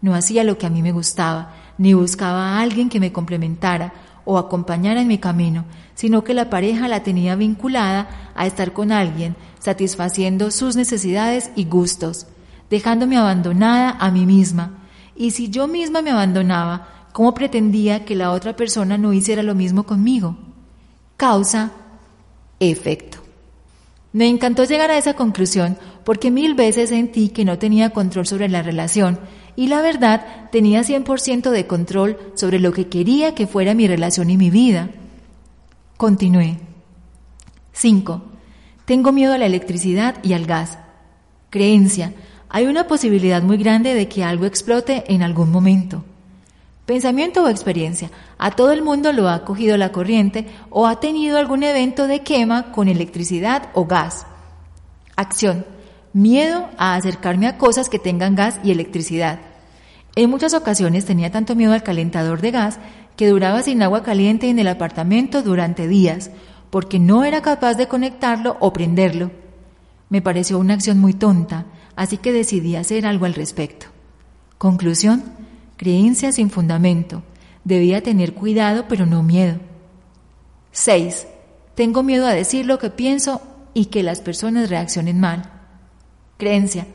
No 0.00 0.14
hacía 0.14 0.44
lo 0.44 0.58
que 0.58 0.66
a 0.66 0.70
mí 0.70 0.82
me 0.82 0.92
gustaba, 0.92 1.54
ni 1.78 1.94
buscaba 1.94 2.50
a 2.50 2.60
alguien 2.60 2.88
que 2.88 3.00
me 3.00 3.12
complementara 3.12 3.92
o 4.24 4.38
acompañara 4.38 5.00
en 5.00 5.08
mi 5.08 5.18
camino, 5.18 5.64
sino 5.94 6.24
que 6.24 6.34
la 6.34 6.50
pareja 6.50 6.88
la 6.88 7.02
tenía 7.02 7.36
vinculada 7.36 8.32
a 8.34 8.46
estar 8.46 8.72
con 8.72 8.92
alguien, 8.92 9.36
satisfaciendo 9.58 10.50
sus 10.50 10.76
necesidades 10.76 11.50
y 11.56 11.64
gustos, 11.64 12.26
dejándome 12.70 13.16
abandonada 13.16 13.96
a 13.98 14.10
mí 14.10 14.26
misma. 14.26 14.78
Y 15.16 15.32
si 15.32 15.50
yo 15.50 15.68
misma 15.68 16.00
me 16.02 16.10
abandonaba, 16.10 17.00
¿Cómo 17.12 17.34
pretendía 17.34 18.04
que 18.04 18.14
la 18.14 18.30
otra 18.30 18.54
persona 18.54 18.96
no 18.96 19.12
hiciera 19.12 19.42
lo 19.42 19.54
mismo 19.54 19.84
conmigo? 19.84 20.36
Causa, 21.16 21.72
efecto. 22.60 23.18
Me 24.12 24.28
encantó 24.28 24.64
llegar 24.64 24.90
a 24.90 24.98
esa 24.98 25.14
conclusión 25.14 25.76
porque 26.04 26.30
mil 26.30 26.54
veces 26.54 26.90
sentí 26.90 27.28
que 27.28 27.44
no 27.44 27.58
tenía 27.58 27.90
control 27.90 28.26
sobre 28.26 28.48
la 28.48 28.62
relación 28.62 29.18
y 29.60 29.66
la 29.66 29.82
verdad 29.82 30.24
tenía 30.50 30.80
100% 30.80 31.50
de 31.50 31.66
control 31.66 32.16
sobre 32.34 32.60
lo 32.60 32.72
que 32.72 32.88
quería 32.88 33.34
que 33.34 33.46
fuera 33.46 33.74
mi 33.74 33.86
relación 33.86 34.30
y 34.30 34.38
mi 34.38 34.48
vida. 34.48 34.88
Continué. 35.98 36.56
5. 37.72 38.22
Tengo 38.86 39.12
miedo 39.12 39.34
a 39.34 39.38
la 39.38 39.44
electricidad 39.44 40.14
y 40.22 40.32
al 40.32 40.46
gas. 40.46 40.78
Creencia. 41.50 42.14
Hay 42.48 42.68
una 42.68 42.86
posibilidad 42.86 43.42
muy 43.42 43.58
grande 43.58 43.92
de 43.92 44.08
que 44.08 44.24
algo 44.24 44.46
explote 44.46 45.04
en 45.12 45.22
algún 45.22 45.50
momento. 45.50 46.06
Pensamiento 46.86 47.44
o 47.44 47.48
experiencia. 47.50 48.10
A 48.38 48.52
todo 48.52 48.72
el 48.72 48.80
mundo 48.80 49.12
lo 49.12 49.28
ha 49.28 49.44
cogido 49.44 49.76
la 49.76 49.92
corriente 49.92 50.46
o 50.70 50.86
ha 50.86 51.00
tenido 51.00 51.36
algún 51.36 51.64
evento 51.64 52.06
de 52.06 52.20
quema 52.20 52.72
con 52.72 52.88
electricidad 52.88 53.68
o 53.74 53.84
gas. 53.84 54.26
Acción. 55.16 55.66
Miedo 56.14 56.70
a 56.78 56.94
acercarme 56.94 57.46
a 57.46 57.58
cosas 57.58 57.90
que 57.90 57.98
tengan 57.98 58.34
gas 58.34 58.58
y 58.64 58.70
electricidad. 58.70 59.49
En 60.20 60.28
muchas 60.28 60.52
ocasiones 60.52 61.06
tenía 61.06 61.30
tanto 61.30 61.56
miedo 61.56 61.72
al 61.72 61.82
calentador 61.82 62.42
de 62.42 62.50
gas 62.50 62.78
que 63.16 63.26
duraba 63.26 63.62
sin 63.62 63.82
agua 63.82 64.02
caliente 64.02 64.50
en 64.50 64.58
el 64.58 64.68
apartamento 64.68 65.40
durante 65.40 65.88
días, 65.88 66.30
porque 66.68 66.98
no 66.98 67.24
era 67.24 67.40
capaz 67.40 67.72
de 67.78 67.88
conectarlo 67.88 68.58
o 68.60 68.70
prenderlo. 68.70 69.30
Me 70.10 70.20
pareció 70.20 70.58
una 70.58 70.74
acción 70.74 70.98
muy 70.98 71.14
tonta, 71.14 71.64
así 71.96 72.18
que 72.18 72.34
decidí 72.34 72.76
hacer 72.76 73.06
algo 73.06 73.24
al 73.24 73.32
respecto. 73.32 73.86
Conclusión, 74.58 75.24
creencia 75.78 76.32
sin 76.32 76.50
fundamento. 76.50 77.22
Debía 77.64 78.02
tener 78.02 78.34
cuidado, 78.34 78.84
pero 78.90 79.06
no 79.06 79.22
miedo. 79.22 79.56
6. 80.72 81.28
Tengo 81.74 82.02
miedo 82.02 82.26
a 82.26 82.34
decir 82.34 82.66
lo 82.66 82.78
que 82.78 82.90
pienso 82.90 83.40
y 83.72 83.86
que 83.86 84.02
las 84.02 84.20
personas 84.20 84.68
reaccionen 84.68 85.18
mal. 85.18 85.50
Creencia. 86.36 86.86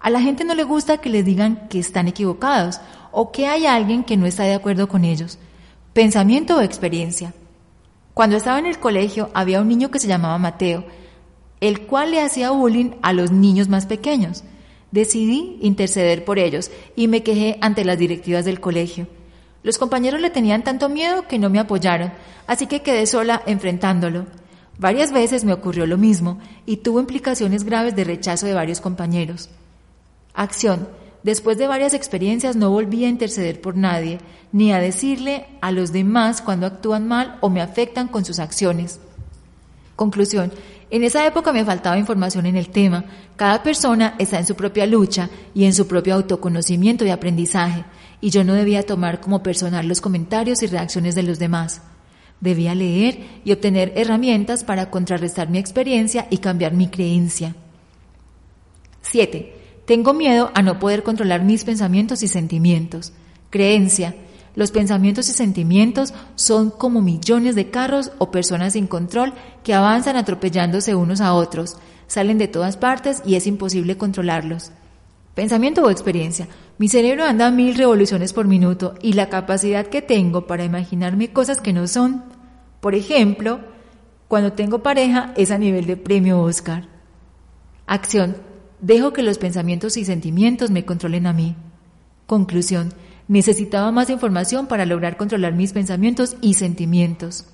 A 0.00 0.08
la 0.08 0.20
gente 0.22 0.44
no 0.44 0.54
le 0.54 0.64
gusta 0.64 0.96
que 0.98 1.10
les 1.10 1.26
digan 1.26 1.68
que 1.68 1.78
están 1.78 2.08
equivocados 2.08 2.80
o 3.12 3.32
que 3.32 3.46
hay 3.46 3.66
alguien 3.66 4.02
que 4.02 4.16
no 4.16 4.24
está 4.24 4.44
de 4.44 4.54
acuerdo 4.54 4.88
con 4.88 5.04
ellos. 5.04 5.38
Pensamiento 5.92 6.56
o 6.56 6.62
experiencia. 6.62 7.34
Cuando 8.14 8.36
estaba 8.36 8.58
en 8.58 8.64
el 8.64 8.78
colegio 8.78 9.30
había 9.34 9.60
un 9.60 9.68
niño 9.68 9.90
que 9.90 9.98
se 9.98 10.08
llamaba 10.08 10.38
Mateo, 10.38 10.84
el 11.60 11.82
cual 11.82 12.12
le 12.12 12.22
hacía 12.22 12.50
bullying 12.50 12.92
a 13.02 13.12
los 13.12 13.30
niños 13.30 13.68
más 13.68 13.84
pequeños. 13.84 14.42
Decidí 14.90 15.58
interceder 15.60 16.24
por 16.24 16.38
ellos 16.38 16.70
y 16.96 17.06
me 17.06 17.22
quejé 17.22 17.58
ante 17.60 17.84
las 17.84 17.98
directivas 17.98 18.46
del 18.46 18.58
colegio. 18.58 19.06
Los 19.62 19.76
compañeros 19.76 20.22
le 20.22 20.30
tenían 20.30 20.64
tanto 20.64 20.88
miedo 20.88 21.28
que 21.28 21.38
no 21.38 21.50
me 21.50 21.58
apoyaron, 21.58 22.10
así 22.46 22.66
que 22.66 22.80
quedé 22.80 23.06
sola 23.06 23.42
enfrentándolo. 23.46 24.24
Varias 24.78 25.12
veces 25.12 25.44
me 25.44 25.52
ocurrió 25.52 25.86
lo 25.86 25.98
mismo 25.98 26.38
y 26.64 26.78
tuvo 26.78 27.00
implicaciones 27.00 27.64
graves 27.64 27.94
de 27.94 28.04
rechazo 28.04 28.46
de 28.46 28.54
varios 28.54 28.80
compañeros. 28.80 29.50
Acción. 30.40 30.88
Después 31.22 31.58
de 31.58 31.66
varias 31.66 31.92
experiencias 31.92 32.56
no 32.56 32.70
volví 32.70 33.04
a 33.04 33.10
interceder 33.10 33.60
por 33.60 33.76
nadie, 33.76 34.20
ni 34.52 34.72
a 34.72 34.78
decirle 34.78 35.44
a 35.60 35.70
los 35.70 35.92
demás 35.92 36.40
cuando 36.40 36.64
actúan 36.64 37.06
mal 37.06 37.36
o 37.42 37.50
me 37.50 37.60
afectan 37.60 38.08
con 38.08 38.24
sus 38.24 38.38
acciones. 38.38 39.00
Conclusión. 39.96 40.50
En 40.90 41.04
esa 41.04 41.26
época 41.26 41.52
me 41.52 41.62
faltaba 41.62 41.98
información 41.98 42.46
en 42.46 42.56
el 42.56 42.70
tema. 42.70 43.04
Cada 43.36 43.62
persona 43.62 44.14
está 44.18 44.38
en 44.38 44.46
su 44.46 44.54
propia 44.54 44.86
lucha 44.86 45.28
y 45.52 45.66
en 45.66 45.74
su 45.74 45.86
propio 45.86 46.14
autoconocimiento 46.14 47.04
y 47.04 47.10
aprendizaje, 47.10 47.84
y 48.22 48.30
yo 48.30 48.42
no 48.42 48.54
debía 48.54 48.86
tomar 48.86 49.20
como 49.20 49.42
personal 49.42 49.86
los 49.86 50.00
comentarios 50.00 50.62
y 50.62 50.68
reacciones 50.68 51.14
de 51.14 51.22
los 51.22 51.38
demás. 51.38 51.82
Debía 52.40 52.74
leer 52.74 53.42
y 53.44 53.52
obtener 53.52 53.92
herramientas 53.94 54.64
para 54.64 54.88
contrarrestar 54.88 55.50
mi 55.50 55.58
experiencia 55.58 56.28
y 56.30 56.38
cambiar 56.38 56.72
mi 56.72 56.88
creencia. 56.88 57.54
7. 59.02 59.59
Tengo 59.90 60.14
miedo 60.14 60.52
a 60.54 60.62
no 60.62 60.78
poder 60.78 61.02
controlar 61.02 61.42
mis 61.42 61.64
pensamientos 61.64 62.22
y 62.22 62.28
sentimientos. 62.28 63.12
Creencia. 63.50 64.14
Los 64.54 64.70
pensamientos 64.70 65.28
y 65.28 65.32
sentimientos 65.32 66.14
son 66.36 66.70
como 66.70 67.02
millones 67.02 67.56
de 67.56 67.70
carros 67.70 68.12
o 68.18 68.30
personas 68.30 68.74
sin 68.74 68.86
control 68.86 69.32
que 69.64 69.74
avanzan 69.74 70.16
atropellándose 70.16 70.94
unos 70.94 71.20
a 71.20 71.34
otros, 71.34 71.76
salen 72.06 72.38
de 72.38 72.46
todas 72.46 72.76
partes 72.76 73.20
y 73.26 73.34
es 73.34 73.48
imposible 73.48 73.96
controlarlos. 73.96 74.70
Pensamiento 75.34 75.82
o 75.82 75.90
experiencia. 75.90 76.46
Mi 76.78 76.86
cerebro 76.88 77.24
anda 77.24 77.48
a 77.48 77.50
mil 77.50 77.74
revoluciones 77.74 78.32
por 78.32 78.46
minuto 78.46 78.94
y 79.02 79.14
la 79.14 79.28
capacidad 79.28 79.88
que 79.88 80.02
tengo 80.02 80.46
para 80.46 80.62
imaginarme 80.62 81.32
cosas 81.32 81.60
que 81.60 81.72
no 81.72 81.88
son. 81.88 82.22
Por 82.80 82.94
ejemplo, 82.94 83.58
cuando 84.28 84.52
tengo 84.52 84.84
pareja 84.84 85.34
es 85.36 85.50
a 85.50 85.58
nivel 85.58 85.86
de 85.86 85.96
premio 85.96 86.40
Oscar. 86.40 86.86
Acción. 87.88 88.49
Dejo 88.80 89.12
que 89.12 89.22
los 89.22 89.38
pensamientos 89.38 89.96
y 89.96 90.04
sentimientos 90.04 90.70
me 90.70 90.84
controlen 90.84 91.26
a 91.26 91.32
mí. 91.32 91.54
Conclusión. 92.26 92.94
Necesitaba 93.28 93.92
más 93.92 94.08
información 94.10 94.66
para 94.66 94.86
lograr 94.86 95.16
controlar 95.16 95.52
mis 95.52 95.72
pensamientos 95.72 96.36
y 96.40 96.54
sentimientos. 96.54 97.44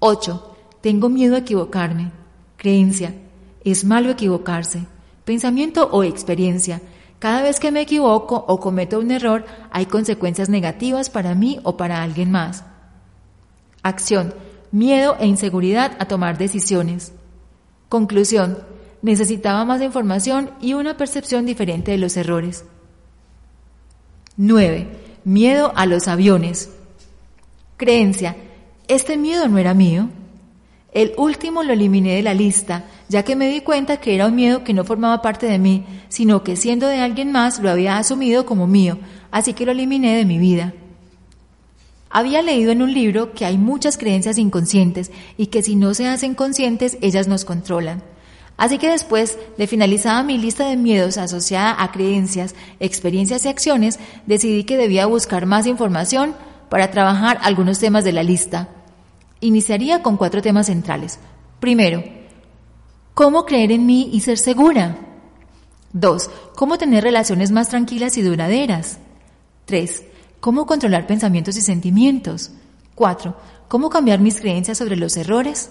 8. 0.00 0.56
Tengo 0.80 1.08
miedo 1.08 1.36
a 1.36 1.38
equivocarme. 1.38 2.12
Creencia. 2.56 3.14
Es 3.64 3.84
malo 3.84 4.10
equivocarse. 4.10 4.86
Pensamiento 5.24 5.88
o 5.90 6.04
experiencia. 6.04 6.80
Cada 7.18 7.42
vez 7.42 7.58
que 7.58 7.72
me 7.72 7.80
equivoco 7.80 8.44
o 8.46 8.60
cometo 8.60 9.00
un 9.00 9.10
error 9.10 9.44
hay 9.70 9.86
consecuencias 9.86 10.48
negativas 10.48 11.10
para 11.10 11.34
mí 11.34 11.58
o 11.64 11.76
para 11.76 12.02
alguien 12.02 12.30
más. 12.30 12.64
Acción. 13.82 14.34
Miedo 14.70 15.16
e 15.18 15.26
inseguridad 15.26 15.96
a 15.98 16.04
tomar 16.04 16.36
decisiones. 16.36 17.12
Conclusión 17.88 18.58
necesitaba 19.02 19.64
más 19.64 19.82
información 19.82 20.50
y 20.60 20.74
una 20.74 20.96
percepción 20.96 21.46
diferente 21.46 21.92
de 21.92 21.98
los 21.98 22.16
errores. 22.16 22.64
9. 24.36 24.88
Miedo 25.24 25.72
a 25.74 25.86
los 25.86 26.08
aviones. 26.08 26.70
Creencia. 27.76 28.36
Este 28.86 29.16
miedo 29.16 29.48
no 29.48 29.58
era 29.58 29.74
mío. 29.74 30.08
El 30.92 31.12
último 31.16 31.62
lo 31.62 31.72
eliminé 31.72 32.14
de 32.14 32.22
la 32.22 32.34
lista, 32.34 32.84
ya 33.08 33.22
que 33.22 33.36
me 33.36 33.50
di 33.50 33.60
cuenta 33.60 33.98
que 33.98 34.14
era 34.14 34.26
un 34.26 34.34
miedo 34.34 34.64
que 34.64 34.72
no 34.72 34.84
formaba 34.84 35.20
parte 35.20 35.46
de 35.46 35.58
mí, 35.58 35.84
sino 36.08 36.42
que 36.42 36.56
siendo 36.56 36.86
de 36.86 37.00
alguien 37.00 37.30
más 37.30 37.58
lo 37.58 37.70
había 37.70 37.98
asumido 37.98 38.46
como 38.46 38.66
mío, 38.66 38.98
así 39.30 39.52
que 39.52 39.66
lo 39.66 39.72
eliminé 39.72 40.16
de 40.16 40.24
mi 40.24 40.38
vida. 40.38 40.72
Había 42.10 42.40
leído 42.40 42.72
en 42.72 42.80
un 42.80 42.94
libro 42.94 43.32
que 43.32 43.44
hay 43.44 43.58
muchas 43.58 43.98
creencias 43.98 44.38
inconscientes 44.38 45.10
y 45.36 45.48
que 45.48 45.62
si 45.62 45.76
no 45.76 45.92
se 45.92 46.08
hacen 46.08 46.34
conscientes 46.34 46.96
ellas 47.02 47.28
nos 47.28 47.44
controlan. 47.44 48.02
Así 48.58 48.78
que 48.78 48.90
después 48.90 49.38
de 49.56 49.68
finalizada 49.68 50.24
mi 50.24 50.36
lista 50.36 50.68
de 50.68 50.76
miedos 50.76 51.16
asociada 51.16 51.80
a 51.80 51.92
creencias, 51.92 52.56
experiencias 52.80 53.44
y 53.44 53.48
acciones, 53.48 54.00
decidí 54.26 54.64
que 54.64 54.76
debía 54.76 55.06
buscar 55.06 55.46
más 55.46 55.64
información 55.66 56.34
para 56.68 56.90
trabajar 56.90 57.38
algunos 57.42 57.78
temas 57.78 58.02
de 58.02 58.12
la 58.12 58.24
lista. 58.24 58.68
Iniciaría 59.40 60.02
con 60.02 60.16
cuatro 60.16 60.42
temas 60.42 60.66
centrales. 60.66 61.20
Primero, 61.60 62.02
¿cómo 63.14 63.46
creer 63.46 63.70
en 63.70 63.86
mí 63.86 64.10
y 64.12 64.20
ser 64.20 64.38
segura? 64.38 64.98
Dos, 65.92 66.28
¿cómo 66.56 66.78
tener 66.78 67.04
relaciones 67.04 67.52
más 67.52 67.68
tranquilas 67.68 68.18
y 68.18 68.22
duraderas? 68.22 68.98
Tres, 69.66 70.02
¿cómo 70.40 70.66
controlar 70.66 71.06
pensamientos 71.06 71.56
y 71.56 71.60
sentimientos? 71.60 72.50
Cuatro, 72.96 73.36
¿cómo 73.68 73.88
cambiar 73.88 74.18
mis 74.18 74.40
creencias 74.40 74.78
sobre 74.78 74.96
los 74.96 75.16
errores? 75.16 75.70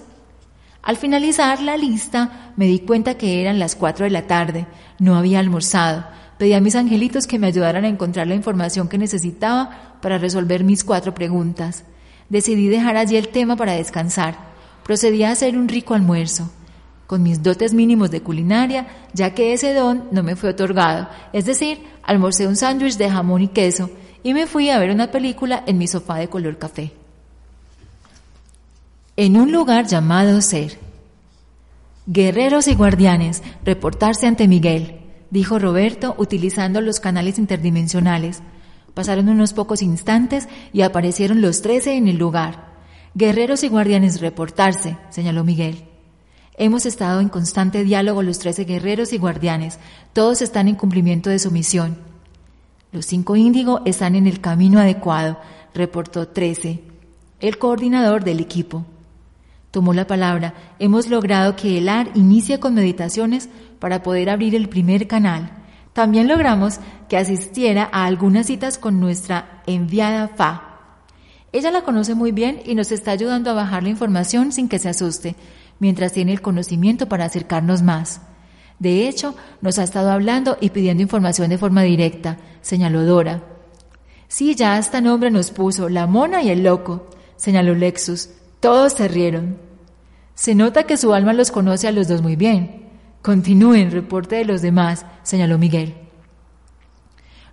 Al 0.81 0.97
finalizar 0.97 1.61
la 1.61 1.77
lista 1.77 2.53
me 2.55 2.65
di 2.65 2.79
cuenta 2.79 3.15
que 3.15 3.41
eran 3.41 3.59
las 3.59 3.75
4 3.75 4.05
de 4.05 4.11
la 4.11 4.27
tarde, 4.27 4.67
no 4.99 5.15
había 5.15 5.39
almorzado. 5.39 6.05
Pedí 6.37 6.53
a 6.53 6.61
mis 6.61 6.75
angelitos 6.75 7.25
que 7.27 7.39
me 7.39 7.47
ayudaran 7.47 7.83
a 7.83 7.87
encontrar 7.87 8.27
la 8.27 8.35
información 8.35 8.87
que 8.87 8.97
necesitaba 8.97 9.97
para 10.01 10.17
resolver 10.17 10.63
mis 10.63 10.83
cuatro 10.83 11.13
preguntas. 11.13 11.83
Decidí 12.29 12.67
dejar 12.67 12.95
allí 12.95 13.17
el 13.17 13.29
tema 13.29 13.55
para 13.55 13.73
descansar. 13.73 14.37
Procedí 14.83 15.23
a 15.23 15.31
hacer 15.31 15.57
un 15.57 15.67
rico 15.67 15.95
almuerzo, 15.95 16.51
con 17.07 17.23
mis 17.23 17.41
dotes 17.41 17.73
mínimos 17.73 18.11
de 18.11 18.21
culinaria, 18.21 18.87
ya 19.13 19.33
que 19.33 19.53
ese 19.53 19.73
don 19.73 20.03
no 20.11 20.23
me 20.23 20.35
fue 20.35 20.51
otorgado. 20.51 21.09
Es 21.33 21.45
decir, 21.45 21.79
almorcé 22.03 22.47
un 22.47 22.55
sándwich 22.55 22.97
de 22.97 23.09
jamón 23.09 23.41
y 23.41 23.47
queso 23.47 23.89
y 24.23 24.33
me 24.33 24.45
fui 24.45 24.69
a 24.69 24.77
ver 24.77 24.91
una 24.91 25.09
película 25.09 25.63
en 25.65 25.77
mi 25.77 25.87
sofá 25.87 26.17
de 26.17 26.27
color 26.27 26.57
café 26.57 26.91
en 29.19 29.35
un 29.35 29.51
lugar 29.51 29.87
llamado 29.87 30.41
Ser. 30.41 30.77
Guerreros 32.05 32.67
y 32.67 32.75
guardianes, 32.75 33.41
reportarse 33.65 34.27
ante 34.27 34.47
Miguel, 34.47 34.99
dijo 35.31 35.57
Roberto 35.57 36.13
utilizando 36.19 36.81
los 36.81 36.99
canales 36.99 37.39
interdimensionales. 37.39 38.43
Pasaron 38.93 39.27
unos 39.27 39.53
pocos 39.53 39.81
instantes 39.81 40.47
y 40.71 40.83
aparecieron 40.83 41.41
los 41.41 41.63
trece 41.63 41.97
en 41.97 42.07
el 42.07 42.17
lugar. 42.17 42.75
Guerreros 43.15 43.63
y 43.63 43.69
guardianes, 43.69 44.21
reportarse, 44.21 44.97
señaló 45.09 45.43
Miguel. 45.43 45.85
Hemos 46.55 46.85
estado 46.85 47.19
en 47.19 47.29
constante 47.29 47.83
diálogo 47.83 48.21
los 48.21 48.37
trece 48.37 48.65
guerreros 48.65 49.13
y 49.13 49.17
guardianes. 49.17 49.79
Todos 50.13 50.43
están 50.43 50.67
en 50.67 50.75
cumplimiento 50.75 51.31
de 51.31 51.39
su 51.39 51.49
misión. 51.49 51.97
Los 52.91 53.07
cinco 53.07 53.35
índigo 53.35 53.81
están 53.85 54.13
en 54.13 54.27
el 54.27 54.41
camino 54.41 54.79
adecuado, 54.79 55.39
reportó 55.73 56.27
trece, 56.27 56.83
el 57.39 57.57
coordinador 57.57 58.23
del 58.23 58.41
equipo 58.41 58.85
tomó 59.77 59.93
la 59.93 60.07
palabra, 60.07 60.55
hemos 60.79 61.07
logrado 61.07 61.55
que 61.55 61.77
el 61.77 61.87
AR 61.87 62.09
inicie 62.15 62.59
con 62.59 62.73
meditaciones 62.73 63.47
para 63.77 64.01
poder 64.01 64.27
abrir 64.31 64.55
el 64.55 64.69
primer 64.69 65.05
canal. 65.05 65.51
También 65.93 66.27
logramos 66.27 66.79
que 67.07 67.15
asistiera 67.15 67.87
a 67.91 68.07
algunas 68.07 68.47
citas 68.47 68.79
con 68.79 68.99
nuestra 68.99 69.61
enviada 69.67 70.29
FA. 70.29 70.79
Ella 71.51 71.69
la 71.69 71.83
conoce 71.83 72.15
muy 72.15 72.31
bien 72.31 72.59
y 72.65 72.73
nos 72.73 72.91
está 72.91 73.11
ayudando 73.11 73.51
a 73.51 73.53
bajar 73.53 73.83
la 73.83 73.89
información 73.89 74.51
sin 74.51 74.67
que 74.67 74.79
se 74.79 74.89
asuste, 74.89 75.35
mientras 75.77 76.11
tiene 76.11 76.31
el 76.31 76.41
conocimiento 76.41 77.07
para 77.07 77.25
acercarnos 77.25 77.83
más. 77.83 78.21
De 78.79 79.07
hecho, 79.07 79.35
nos 79.61 79.77
ha 79.77 79.83
estado 79.83 80.09
hablando 80.09 80.57
y 80.59 80.71
pidiendo 80.71 81.03
información 81.03 81.51
de 81.51 81.59
forma 81.59 81.83
directa, 81.83 82.39
señaló 82.61 83.05
Dora. 83.05 83.43
Sí, 84.27 84.55
ya 84.55 84.75
hasta 84.75 85.01
nombre 85.01 85.29
nos 85.29 85.51
puso, 85.51 85.87
la 85.87 86.07
mona 86.07 86.41
y 86.41 86.49
el 86.49 86.63
loco, 86.63 87.11
señaló 87.35 87.75
Lexus. 87.75 88.29
Todos 88.59 88.93
se 88.93 89.07
rieron. 89.07 89.66
Se 90.37 90.53
nota 90.53 90.83
que 90.83 90.97
su 90.97 91.15
alma 91.15 91.33
los 91.33 91.49
conoce 91.49 91.87
a 91.87 91.91
los 91.91 92.07
dos 92.07 92.21
muy 92.21 92.35
bien. 92.35 92.83
Continúen, 93.23 93.89
reporte 93.89 94.35
de 94.35 94.45
los 94.45 94.61
demás, 94.61 95.03
señaló 95.23 95.57
Miguel. 95.57 95.95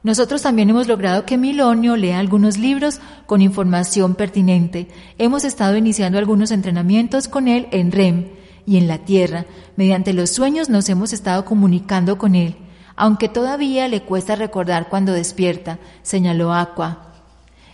Nosotros 0.02 0.42
también 0.42 0.68
hemos 0.68 0.86
logrado 0.86 1.24
que 1.24 1.38
Milonio 1.38 1.96
lea 1.96 2.18
algunos 2.18 2.58
libros 2.58 3.00
con 3.24 3.40
información 3.40 4.14
pertinente. 4.14 4.88
Hemos 5.16 5.44
estado 5.44 5.78
iniciando 5.78 6.18
algunos 6.18 6.50
entrenamientos 6.50 7.26
con 7.26 7.48
él 7.48 7.68
en 7.70 7.90
REM 7.90 8.26
y 8.66 8.76
en 8.76 8.86
la 8.86 8.98
Tierra. 8.98 9.46
Mediante 9.76 10.12
los 10.12 10.28
sueños 10.28 10.68
nos 10.68 10.90
hemos 10.90 11.14
estado 11.14 11.46
comunicando 11.46 12.18
con 12.18 12.34
él, 12.34 12.54
aunque 12.96 13.30
todavía 13.30 13.88
le 13.88 14.02
cuesta 14.02 14.36
recordar 14.36 14.90
cuando 14.90 15.14
despierta, 15.14 15.78
señaló 16.02 16.52
Aqua. 16.52 17.14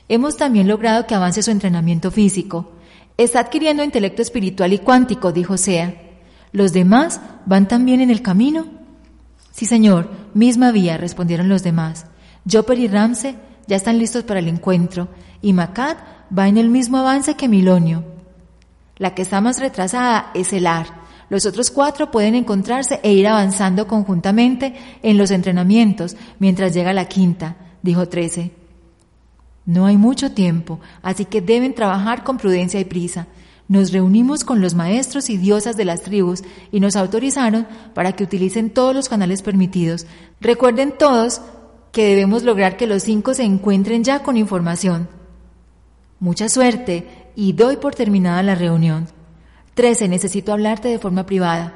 Hemos 0.09 0.37
también 0.37 0.69
logrado 0.69 1.09
que 1.09 1.17
avance 1.17 1.43
su 1.43 1.51
entrenamiento 1.51 2.13
físico. 2.13 2.75
Está 3.21 3.41
adquiriendo 3.41 3.85
intelecto 3.85 4.23
espiritual 4.23 4.73
y 4.73 4.79
cuántico, 4.79 5.31
dijo 5.31 5.59
Sea. 5.59 5.95
¿Los 6.53 6.73
demás 6.73 7.21
van 7.45 7.69
también 7.69 8.01
en 8.01 8.09
el 8.09 8.23
camino? 8.23 8.65
Sí, 9.53 9.67
señor, 9.67 10.11
misma 10.33 10.73
vía, 10.73 10.97
respondieron 10.97 11.51
los 11.51 11.63
demás. 11.63 12.07
Jopper 12.51 12.79
y 12.79 12.89
Ramsey 12.89 13.37
ya 13.67 13.77
están 13.77 13.99
listos 13.99 14.25
para 14.25 14.41
el 14.41 14.49
encuentro 14.49 15.09
y 15.43 15.53
Macat 15.53 15.99
va 16.37 16.49
en 16.49 16.57
el 16.57 16.71
mismo 16.71 16.97
avance 16.97 17.35
que 17.35 17.47
Milonio. 17.47 18.05
La 18.97 19.15
que 19.15 19.21
está 19.21 19.43
más 19.43 19.61
retrasada 19.61 20.31
es 20.33 20.55
el 20.55 20.67
AR. 20.67 20.87
Los 21.29 21.45
otros 21.45 21.71
cuatro 21.71 22.11
pueden 22.11 22.35
encontrarse 22.35 23.01
e 23.03 23.13
ir 23.13 23.29
avanzando 23.29 23.87
conjuntamente 23.87 24.75
en 25.03 25.19
los 25.19 25.31
entrenamientos 25.31 26.17
mientras 26.39 26.73
llega 26.73 26.95
la 26.95 27.05
quinta, 27.05 27.57
dijo 27.83 28.09
Trece. 28.09 28.60
No 29.67 29.87
hay 29.87 29.97
mucho 29.97 30.33
tiempo, 30.33 30.81
así 31.03 31.25
que 31.25 31.41
deben 31.41 31.75
trabajar 31.75 32.25
con 32.25 32.39
prudencia 32.39 32.81
y 32.81 32.85
prisa. 32.85 33.27
Nos 33.69 33.93
reunimos 33.93 34.43
con 34.43 34.61
los 34.61 34.75
maestros 34.75 35.31
y 35.31 35.37
diosas 35.37 35.77
de 35.77 35.85
las 35.85 36.03
tribus 36.03 36.43
y 36.73 36.81
nos 36.81 36.97
autorizaron 36.97 37.69
para 37.95 38.13
que 38.13 38.25
utilicen 38.25 38.71
todos 38.71 38.95
los 38.95 39.09
canales 39.09 39.43
permitidos. 39.43 40.07
Recuerden 40.41 40.93
todos 40.99 41.41
que 41.93 42.05
debemos 42.05 42.43
lograr 42.43 42.77
que 42.77 42.87
los 42.87 43.05
cinco 43.05 43.35
se 43.35 43.45
encuentren 43.45 44.03
ya 44.03 44.23
con 44.23 44.37
información. 44.37 45.09
Mucha 46.19 46.49
suerte 46.49 47.31
y 47.37 47.53
doy 47.53 47.77
por 47.77 47.95
terminada 47.95 48.43
la 48.43 48.55
reunión. 48.55 49.07
Trece, 49.75 50.09
necesito 50.09 50.53
hablarte 50.53 50.89
de 50.89 50.99
forma 50.99 51.25
privada. 51.25 51.75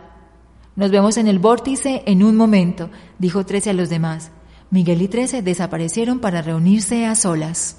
Nos 0.77 0.91
vemos 0.91 1.17
en 1.17 1.29
el 1.29 1.39
vórtice 1.39 2.03
en 2.07 2.23
un 2.23 2.37
momento, 2.37 2.91
dijo 3.19 3.47
Trece 3.47 3.71
a 3.71 3.75
los 3.75 3.89
demás. 3.89 4.33
Miguel 4.75 5.03
y 5.03 5.07
Trece 5.07 5.41
desaparecieron 5.41 6.19
para 6.19 6.43
reunirse 6.43 7.07
a 7.07 7.15
solas. 7.15 7.77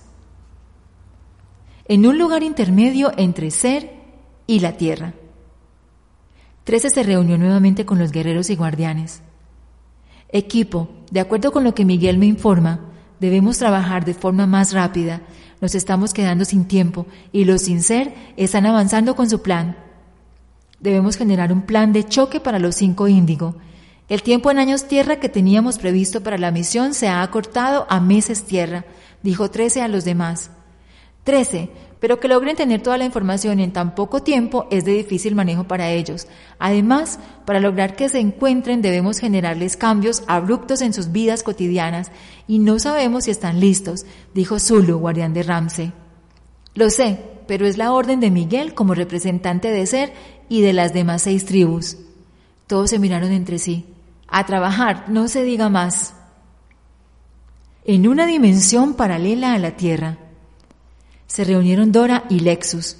En 1.89 2.05
un 2.05 2.17
lugar 2.17 2.41
intermedio 2.41 3.11
entre 3.17 3.51
ser 3.51 3.91
y 4.47 4.61
la 4.61 4.77
tierra. 4.77 5.13
Trece 6.63 6.89
se 6.89 7.03
reunió 7.03 7.37
nuevamente 7.37 7.85
con 7.85 7.99
los 7.99 8.13
guerreros 8.13 8.49
y 8.49 8.55
guardianes. 8.55 9.23
Equipo, 10.29 10.87
de 11.11 11.19
acuerdo 11.19 11.51
con 11.51 11.65
lo 11.65 11.75
que 11.75 11.83
Miguel 11.83 12.17
me 12.17 12.27
informa, 12.27 12.79
debemos 13.19 13.57
trabajar 13.57 14.05
de 14.05 14.13
forma 14.13 14.47
más 14.47 14.71
rápida. 14.71 15.21
Nos 15.59 15.75
estamos 15.75 16.13
quedando 16.13 16.45
sin 16.45 16.63
tiempo 16.63 17.07
y 17.33 17.43
los 17.43 17.63
sin 17.63 17.81
ser 17.81 18.15
están 18.37 18.65
avanzando 18.65 19.17
con 19.17 19.29
su 19.29 19.41
plan. 19.41 19.75
Debemos 20.79 21.17
generar 21.17 21.51
un 21.51 21.63
plan 21.63 21.91
de 21.91 22.05
choque 22.05 22.39
para 22.39 22.57
los 22.57 22.75
cinco 22.75 23.09
índigo. 23.09 23.57
El 24.07 24.21
tiempo 24.21 24.51
en 24.51 24.59
años 24.59 24.87
tierra 24.87 25.19
que 25.19 25.29
teníamos 25.29 25.79
previsto 25.79 26.21
para 26.21 26.37
la 26.37 26.51
misión 26.51 26.93
se 26.93 27.07
ha 27.07 27.23
acortado 27.23 27.87
a 27.89 27.99
meses 27.99 28.43
tierra, 28.43 28.85
dijo 29.23 29.49
Trece 29.49 29.81
a 29.81 29.87
los 29.87 30.05
demás. 30.05 30.51
Trece, 31.23 31.71
pero 31.99 32.19
que 32.19 32.27
logren 32.27 32.55
tener 32.55 32.83
toda 32.83 32.99
la 32.99 33.05
información 33.05 33.59
en 33.59 33.73
tan 33.73 33.95
poco 33.95 34.21
tiempo 34.21 34.67
es 34.69 34.85
de 34.85 34.93
difícil 34.93 35.33
manejo 35.33 35.63
para 35.63 35.89
ellos. 35.89 36.27
Además, 36.59 37.17
para 37.45 37.59
lograr 37.59 37.95
que 37.95 38.07
se 38.07 38.19
encuentren 38.19 38.83
debemos 38.83 39.17
generarles 39.17 39.75
cambios 39.75 40.21
abruptos 40.27 40.81
en 40.81 40.93
sus 40.93 41.11
vidas 41.11 41.41
cotidianas 41.41 42.11
y 42.47 42.59
no 42.59 42.77
sabemos 42.77 43.23
si 43.23 43.31
están 43.31 43.59
listos, 43.59 44.05
dijo 44.35 44.59
Zulu, 44.59 44.99
guardián 44.99 45.33
de 45.33 45.41
Ramsey. 45.41 45.93
Lo 46.75 46.91
sé, 46.91 47.17
pero 47.47 47.65
es 47.65 47.79
la 47.79 47.91
orden 47.91 48.19
de 48.19 48.29
Miguel 48.29 48.75
como 48.75 48.93
representante 48.93 49.71
de 49.71 49.87
Ser 49.87 50.13
y 50.47 50.61
de 50.61 50.73
las 50.73 50.93
demás 50.93 51.23
seis 51.23 51.45
tribus. 51.45 51.97
Todos 52.67 52.91
se 52.91 52.99
miraron 52.99 53.31
entre 53.31 53.57
sí. 53.57 53.94
A 54.27 54.45
trabajar, 54.45 55.05
no 55.07 55.27
se 55.27 55.43
diga 55.43 55.69
más. 55.69 56.13
En 57.83 58.07
una 58.07 58.25
dimensión 58.25 58.95
paralela 58.95 59.53
a 59.53 59.59
la 59.59 59.71
Tierra, 59.77 60.17
se 61.27 61.43
reunieron 61.43 61.91
Dora 61.91 62.25
y 62.29 62.39
Lexus. 62.39 62.97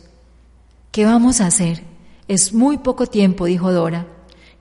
¿Qué 0.91 1.05
vamos 1.05 1.41
a 1.41 1.47
hacer? 1.47 1.83
Es 2.27 2.53
muy 2.53 2.77
poco 2.77 3.07
tiempo, 3.07 3.45
dijo 3.45 3.71
Dora. 3.71 4.07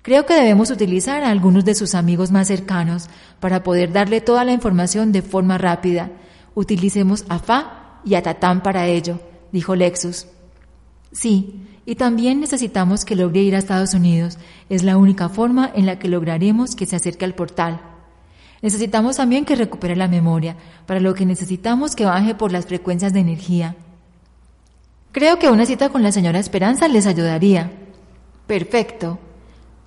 Creo 0.03 0.27
que 0.27 0.35
debemos 0.35 0.71
utilizar 0.71 1.25
a 1.25 1.31
algunos 1.31 1.65
de 1.65 1.75
sus 1.75 1.95
amigos 1.95 2.31
más 2.31 2.49
cercanos 2.49 3.09
para 3.41 3.63
poder 3.63 3.93
darle 3.93 4.21
toda 4.21 4.45
la 4.45 4.53
información 4.53 5.13
de 5.13 5.23
forma 5.23 5.57
rápida. 5.57 6.11
Utilicemos 6.55 7.25
a 7.29 7.39
Fa 7.39 8.01
y 8.05 8.15
a 8.15 8.23
Tatán 8.23 8.63
para 8.63 8.87
ello, 8.87 9.19
dijo 9.51 9.75
Lexus. 9.75 10.27
Sí, 11.11 11.67
y 11.87 11.97
también 11.97 12.41
necesitamos 12.41 13.05
que 13.05 13.17
logre 13.17 13.41
ir 13.41 13.55
a 13.55 13.59
Estados 13.59 13.95
Unidos. 13.95 14.39
Es 14.69 14.83
la 14.83 14.97
única 14.97 15.29
forma 15.29 15.71
en 15.75 15.87
la 15.87 15.99
que 15.99 16.09
lograremos 16.09 16.75
que 16.75 16.87
se 16.87 16.97
acerque 16.97 17.25
al 17.25 17.35
portal. 17.35 17.81
Necesitamos 18.63 19.17
también 19.17 19.45
que 19.45 19.57
recupere 19.57 19.95
la 19.95 20.09
memoria, 20.09 20.57
para 20.87 21.01
lo 21.01 21.13
que 21.13 21.27
necesitamos 21.27 21.95
que 21.95 22.07
baje 22.07 22.35
por 22.35 22.51
las 22.51 22.65
frecuencias 22.65 23.13
de 23.13 23.21
energía. 23.21 23.77
Creo 25.13 25.39
que 25.39 25.51
una 25.51 25.67
cita 25.67 25.91
con 25.91 26.03
la 26.03 26.13
señora 26.13 26.39
Esperanza 26.39 26.89
les 26.89 27.07
ayudaría. 27.07 27.71
Perfecto. 28.47 29.19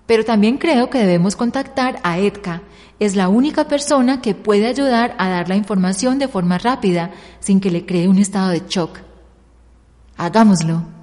Pero 0.06 0.24
también 0.24 0.58
creo 0.58 0.90
que 0.90 1.00
debemos 1.00 1.36
contactar 1.36 2.00
a 2.04 2.20
Edka. 2.20 2.62
Es 3.00 3.16
la 3.16 3.28
única 3.28 3.68
persona 3.68 4.22
que 4.22 4.36
puede 4.36 4.68
ayudar 4.68 5.16
a 5.18 5.28
dar 5.28 5.50
la 5.50 5.56
información 5.56 6.18
de 6.20 6.28
forma 6.28 6.58
rápida 6.58 7.12
sin 7.40 7.60
que 7.60 7.72
le 7.72 7.86
cree 7.86 8.08
un 8.08 8.20
estado 8.20 8.50
de 8.50 8.64
shock. 8.68 9.00
Hagámoslo. 10.16 10.97